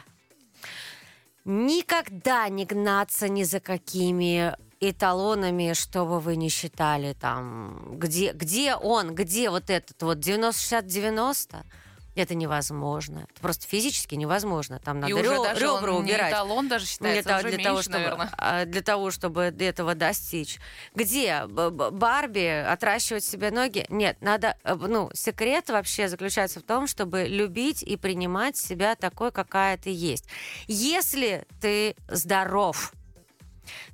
[1.44, 8.76] Никогда не гнаться ни за какими эталонами, что бы вы ни считали там, где, где
[8.76, 11.64] он, где вот этот вот 90-60-90,
[12.16, 13.28] это невозможно.
[13.32, 14.80] Это просто физически невозможно.
[14.80, 16.32] Там надо и уже рё- даже ребра он не убирать.
[16.34, 18.30] эталон даже Для, считается, того- уже для меньше, того, чтобы, наверное.
[18.40, 20.58] а, для того, чтобы этого достичь.
[20.96, 23.86] Где Барби отращивать себе ноги?
[23.90, 29.32] Нет, надо, э, ну, секрет вообще заключается в том, чтобы любить и принимать себя такой,
[29.32, 30.26] какая ты есть.
[30.66, 32.94] Если ты здоров,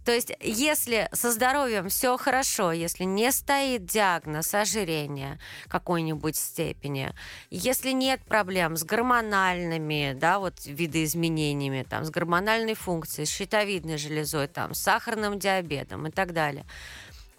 [0.05, 7.13] то есть, если со здоровьем все хорошо, если не стоит диагноз ожирения какой-нибудь степени,
[7.49, 14.47] если нет проблем с гормональными, да, вот видоизменениями, там, с гормональной функцией, с щитовидной железой,
[14.47, 16.65] там, с сахарным диабетом и так далее,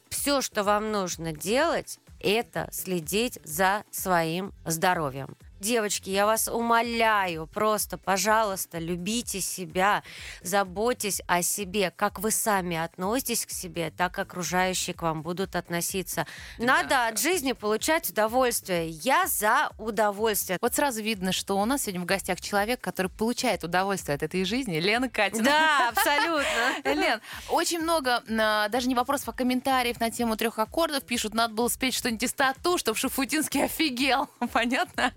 [0.08, 5.36] все, что вам нужно делать, это следить за своим здоровьем.
[5.64, 10.02] Девочки, я вас умоляю, просто, пожалуйста, любите себя,
[10.42, 16.26] заботьтесь о себе, как вы сами относитесь к себе, так окружающие к вам будут относиться.
[16.58, 18.90] Надо от жизни получать удовольствие.
[18.90, 20.58] Я за удовольствие.
[20.60, 24.44] Вот сразу видно, что у нас сегодня в гостях человек, который получает удовольствие от этой
[24.44, 25.44] жизни, Лена Катина.
[25.44, 26.44] Да, абсолютно.
[26.84, 31.54] Лен, очень много, а, даже не вопросов, а комментариев на тему трех аккордов пишут, надо
[31.54, 34.28] было спеть что-нибудь из тату, чтобы Шафутинский офигел.
[34.52, 35.14] Понятно?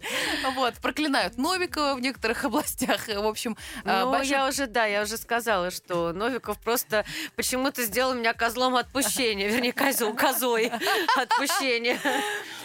[0.56, 3.08] Вот, проклинают Новикова в некоторых областях.
[3.08, 7.84] В общем, а, Ну, большой- я уже, да, я уже сказала, что Новиков просто почему-то
[7.84, 10.72] сделал меня козлом отпущения, вернее, козел, козой
[11.16, 12.00] отпущения.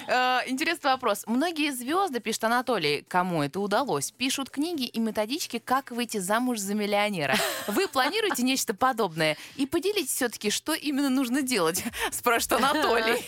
[0.08, 1.22] Э, Интересный вопрос.
[1.26, 6.74] Многие звезды, пишет Анатолий, кому это удалось, пишут книги и методички, как выйти замуж за
[6.74, 7.36] миллионера.
[7.68, 9.36] Вы планируете нечто подобное?
[9.56, 13.24] И поделитесь все-таки, что именно нужно делать, спрашивает Анатолий.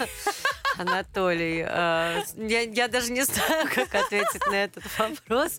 [0.78, 1.64] Анатолий.
[1.66, 5.58] Э, я, я даже не знаю, как ответить на этот вопрос.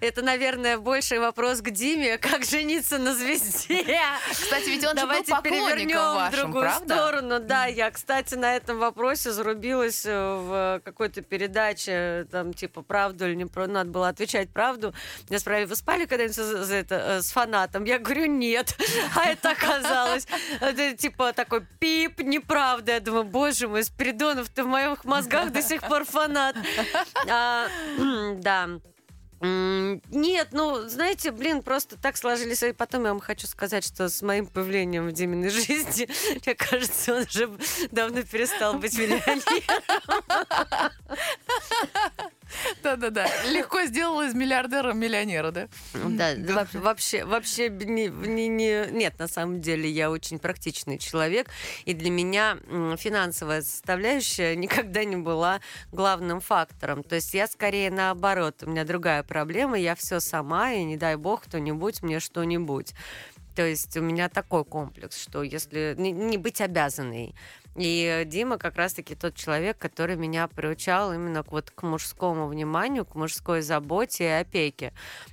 [0.00, 3.84] Это, наверное, больший вопрос к Диме, как жениться на звезде.
[4.30, 6.94] Кстати, ведь он Давайте же был перевернем в вашим, другую правда?
[6.94, 7.40] сторону.
[7.40, 13.34] Да, я, кстати, на этом вопросе зарубилась э, в какой-то передаче, там, типа, правду или
[13.34, 13.74] не правду.
[13.74, 14.94] Надо было отвечать правду.
[15.28, 17.84] Меня спросили, вы спали когда-нибудь за, за это, э, с фанатом?
[17.84, 18.76] Я говорю, нет.
[19.14, 20.26] А это оказалось,
[20.60, 22.92] это, типа, такой пип, неправда.
[22.92, 26.56] Я думаю, боже мой, Спиридонов, ты в моих мозгах до сих пор фанат.
[27.28, 27.68] А,
[28.36, 28.68] Да.
[29.40, 32.62] Нет, ну, знаете, блин, просто так сложились.
[32.62, 36.08] И потом я вам хочу сказать, что с моим появлением в Диминой жизни,
[36.44, 37.50] мне кажется, он уже
[37.90, 39.42] давно перестал быть миллионером.
[42.82, 43.26] Да-да-да.
[43.50, 45.68] Легко сделал из миллиардера миллионера, да?
[46.46, 51.48] Да, во- вообще, вообще не, не- не- нет, на самом деле я очень практичный человек,
[51.84, 52.58] и для меня
[52.98, 55.60] финансовая составляющая никогда не была
[55.92, 57.02] главным фактором.
[57.02, 61.16] То есть я скорее наоборот, у меня другая проблема, я все сама, и не дай
[61.16, 62.92] бог кто-нибудь мне что-нибудь.
[63.54, 67.34] То есть у меня такой комплекс, что если не, не быть обязанной.
[67.76, 73.04] И Дима как раз-таки тот человек, который меня приучал именно к, вот, к мужскому вниманию,
[73.04, 74.92] к мужской заботе и опеке.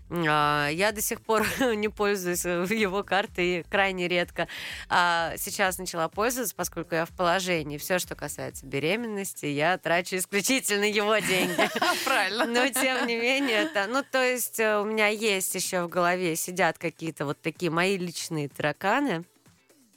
[0.10, 4.48] А, Я до сих пор не пользуюсь э, его картой крайне редко.
[4.89, 7.78] А сейчас начала пользоваться, поскольку я в положении.
[7.78, 11.70] Все, что касается беременности, я трачу исключительно его деньги.
[12.06, 12.46] Правильно.
[12.46, 16.36] Но тем не менее, это, ну то есть э, у меня есть еще в голове
[16.36, 19.24] сидят какие-то вот такие мои личные тараканы,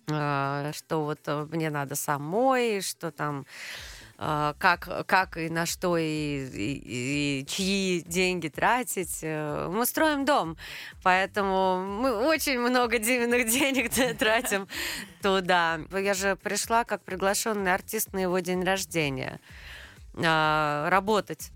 [0.09, 3.45] что вот э, мне надо самой, что там
[4.19, 9.19] а, как, как и на что и, и- и чьи деньги тратить.
[9.23, 10.57] Э, Мы строим дом,
[11.03, 14.69] поэтому мы очень много Диминых денег тратим
[15.21, 15.81] туда.
[15.93, 19.39] Я же пришла как приглашенный артист на его день рождения
[20.15, 21.51] а, работать.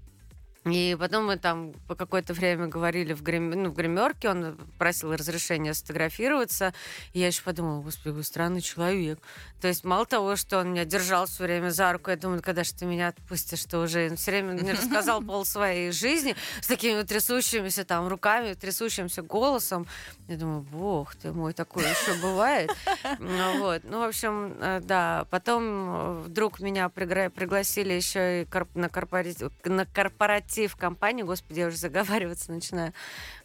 [0.65, 3.51] И потом мы там по какое-то время говорили в, грим...
[3.51, 6.75] ну, в гримерке, он просил разрешения сфотографироваться.
[7.15, 9.19] И я еще подумала, господи, вы странный человек.
[9.63, 12.63] То есть мало того, что он меня держал все время за руку, я думаю, когда
[12.63, 17.03] же ты меня отпустишь, что уже все время мне рассказал пол своей жизни с такими
[17.03, 19.87] трясущимися там руками, трясущимся голосом.
[20.29, 22.71] Я думаю, бог ты мой, такое еще бывает.
[23.19, 23.83] Ну, Вот.
[23.85, 25.27] Ну, в общем, э, да.
[25.31, 31.23] Потом э, вдруг меня пригласили еще и на, корпоратив, на корпоратив компании.
[31.23, 32.93] Господи, я уже заговариваться начинаю.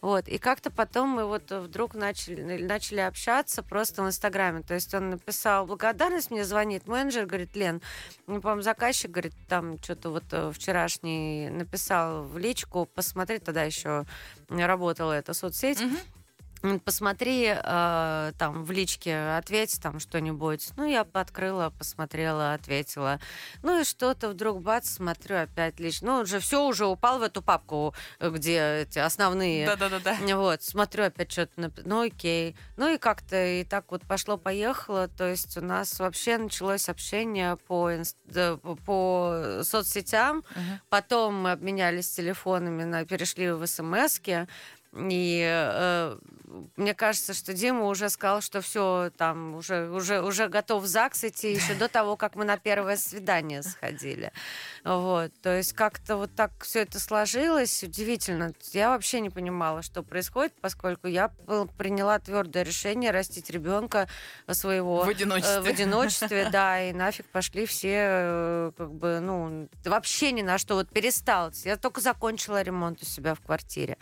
[0.01, 0.27] Вот.
[0.27, 4.61] И как-то потом мы вот вдруг начали, начали общаться просто в Инстаграме.
[4.61, 7.81] То есть он написал благодарность, мне звонит менеджер, говорит, Лен,
[8.27, 14.05] ну, по-моему, заказчик, говорит, там что-то вот э, вчерашний написал в личку, посмотри, тогда еще
[14.49, 15.81] работала эта соцсеть.
[15.81, 15.97] Мгм.
[16.83, 20.69] Посмотри э, там в личке, ответь там что-нибудь.
[20.77, 23.19] Ну, я открыла, посмотрела, ответила.
[23.63, 26.17] Ну и что-то вдруг бац, смотрю опять лично.
[26.17, 29.65] Ну, уже все уже упал в эту папку, э, где эти основные.
[29.65, 30.17] Да-да-да.
[30.35, 32.55] Вот, смотрю опять что-то, ну окей.
[32.77, 35.07] Ну и как-то и так вот пошло-поехало.
[35.07, 40.43] То есть у нас вообще началось общение по, инст- да, по- соцсетям.
[40.55, 40.81] Мгм.
[40.89, 44.19] Потом мы обменялись телефонами, на, перешли в смс
[44.95, 46.17] И э,
[46.77, 51.25] мне кажется, что Дима уже сказал, что все там уже, уже, уже готов в ЗАГС
[51.25, 54.31] идти еще до того, как мы на первое свидание сходили.
[54.83, 55.31] Вот.
[55.41, 57.83] То есть как-то вот так все это сложилось.
[57.83, 58.53] Удивительно.
[58.71, 64.07] Я вообще не понимала, что происходит, поскольку я был- приняла твердое решение растить ребенка
[64.49, 65.61] своего В э, одиночестве.
[65.61, 70.75] в одиночестве, да, и нафиг пошли все, э, как бы, ну, вообще ни на что,
[70.75, 71.51] вот перестал.
[71.63, 73.97] Я только закончила ремонт у себя в квартире.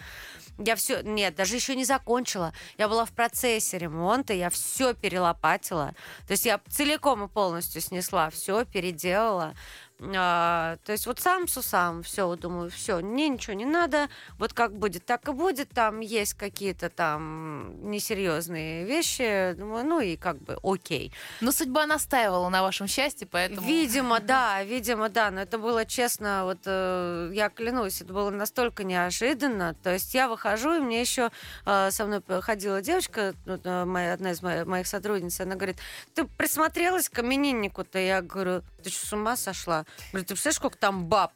[0.60, 2.54] Я все, нет, даже еще не закончила.
[2.78, 5.94] Я была в процессе ремонта, я все перелопатила.
[6.28, 9.56] То есть я целиком и полностью снесла, все переделала.
[10.00, 14.54] А, то есть вот сам с усам, все, думаю, все, мне ничего не надо, вот
[14.54, 20.42] как будет, так и будет, там есть какие-то там несерьезные вещи, думаю, ну и как
[20.42, 21.14] бы окей.
[21.42, 23.66] Но судьба настаивала на вашем счастье, поэтому...
[23.66, 25.32] Видимо, да, видимо, да.
[25.32, 29.76] Но это было честно, вот э, я клянусь, это было настолько неожиданно.
[29.84, 31.32] То есть я выхожу, и мне еще
[31.66, 35.78] э, со мной ходила девочка, э, моя, одна из моих, моих сотрудниц, она говорит,
[36.14, 38.00] ты присмотрелась к имениннику-то?
[38.00, 39.86] Я говорю, ты что, с ума сошла?
[40.12, 41.34] Говорю, ты представляешь, сколько там баб?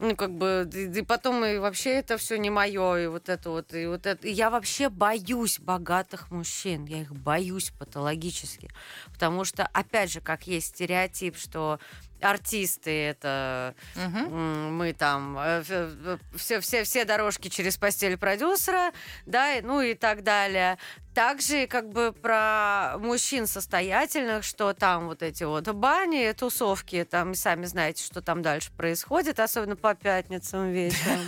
[0.00, 3.50] Ну, как бы, и, и потом и вообще это все не мое, и вот это
[3.50, 4.28] вот, и вот это.
[4.28, 6.84] И я вообще боюсь богатых мужчин.
[6.84, 8.70] Я их боюсь патологически.
[9.12, 11.80] Потому что, опять же, как есть стереотип, что
[12.20, 18.92] артисты, это м, мы там э, э, все, все, все дорожки через постель продюсера,
[19.26, 20.78] да, ну и так далее.
[21.14, 27.64] Также как бы про мужчин состоятельных, что там вот эти вот бани, тусовки, там сами
[27.66, 31.26] знаете, что там дальше происходит, особенно по пятницам вечером.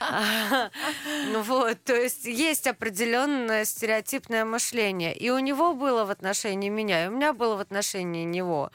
[1.44, 5.14] Вот, то есть есть определенное стереотипное мышление.
[5.16, 8.70] И у него было в отношении меня, и у меня было в отношении него.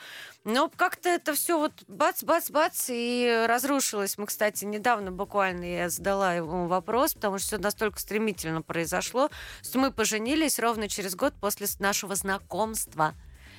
[0.47, 4.17] Но как-то это все вот бац-бац-бац и разрушилось.
[4.17, 9.29] Мы, кстати, недавно буквально я задала ему вопрос, потому что все настолько стремительно произошло,
[9.61, 13.13] что мы поженились ровно через год после нашего знакомства.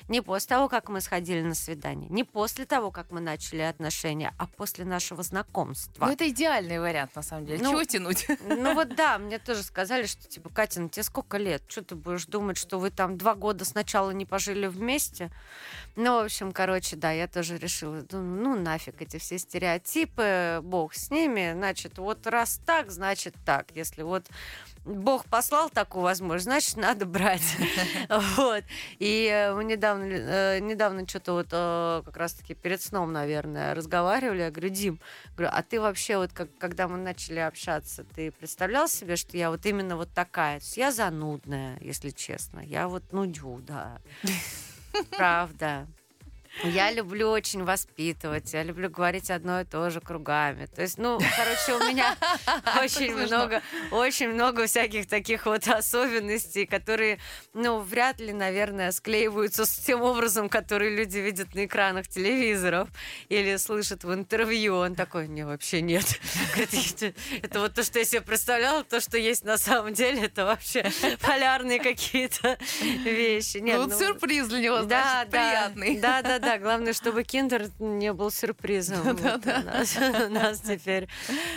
[0.09, 4.33] Не после того, как мы сходили на свидание, не после того, как мы начали отношения,
[4.37, 6.05] а после нашего знакомства.
[6.05, 7.63] Ну, это идеальный вариант, на самом деле.
[7.63, 8.27] Ну, Чего тянуть?
[8.43, 11.63] Ну вот да, мне тоже сказали, что типа, Катя, ну тебе сколько лет?
[11.67, 15.29] Что ты будешь думать, что вы там два года сначала не пожили вместе?
[15.95, 20.95] Ну, в общем, короче, да, я тоже решила, думаю, ну нафиг эти все стереотипы, бог
[20.95, 23.67] с ними, значит, вот раз так, значит так.
[23.75, 24.25] Если вот
[24.85, 27.41] Бог послал такую возможность, значит, надо брать.
[28.37, 28.63] Вот.
[28.97, 29.63] И э, мы
[30.03, 34.39] недавно, э, недавно что-то вот э, как раз-таки перед сном, наверное, разговаривали.
[34.39, 34.99] Я говорю, Дим,
[35.35, 39.49] говорю, а ты вообще вот, как, когда мы начали общаться, ты представлял себе, что я
[39.49, 40.59] вот именно вот такая?
[40.59, 42.59] То есть я занудная, если честно.
[42.59, 43.99] Я вот нудю, да.
[45.11, 45.87] Правда.
[46.63, 50.65] Я люблю очень воспитывать, я люблю говорить одно и то же кругами.
[50.65, 52.17] То есть, ну, короче, у меня
[52.81, 57.19] очень много, очень много всяких таких вот особенностей, которые,
[57.53, 62.89] ну, вряд ли, наверное, склеиваются с тем образом, который люди видят на экранах телевизоров
[63.29, 64.75] или слышат в интервью.
[64.75, 66.19] Он такой, не, вообще нет.
[67.41, 70.89] «Это- вот то, что я себе представляла, то, что есть на самом деле, это вообще
[71.21, 73.57] полярные какие-то вещи.
[73.57, 75.97] Нет, Ну, вот ну, сюрприз для него, значит, приятный.
[75.99, 76.48] Да, да, да.
[76.57, 79.01] Главное, чтобы киндер не был сюрпризом.
[79.01, 81.07] Вот у нас, у нас теперь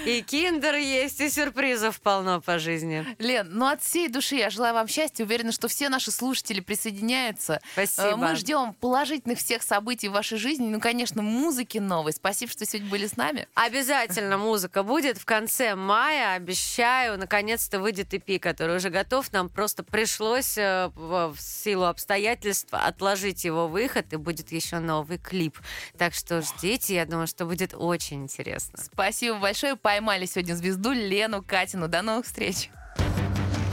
[0.04, 3.06] и киндер есть, и сюрпризов полно по жизни.
[3.18, 5.24] Лен, ну от всей души я желаю вам счастья.
[5.24, 7.60] Уверена, что все наши слушатели присоединяются.
[7.76, 8.16] Э, Спасибо.
[8.16, 10.68] Мы ждем положительных всех событий в вашей жизни.
[10.68, 12.12] Ну, конечно, музыки новой.
[12.12, 13.48] Спасибо, что сегодня были с нами.
[13.54, 17.18] Обязательно музыка будет в конце мая, обещаю.
[17.18, 19.32] Наконец-то выйдет EP, который уже готов.
[19.32, 25.58] Нам просто пришлось э, в силу обстоятельств отложить его выход, и будет еще новый клип.
[25.98, 28.78] Так что ждите, я думаю, что будет очень интересно.
[28.82, 29.76] Спасибо большое.
[29.76, 31.88] Поймали сегодня звезду Лену Катину.
[31.88, 32.70] До новых встреч.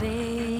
[0.00, 0.59] They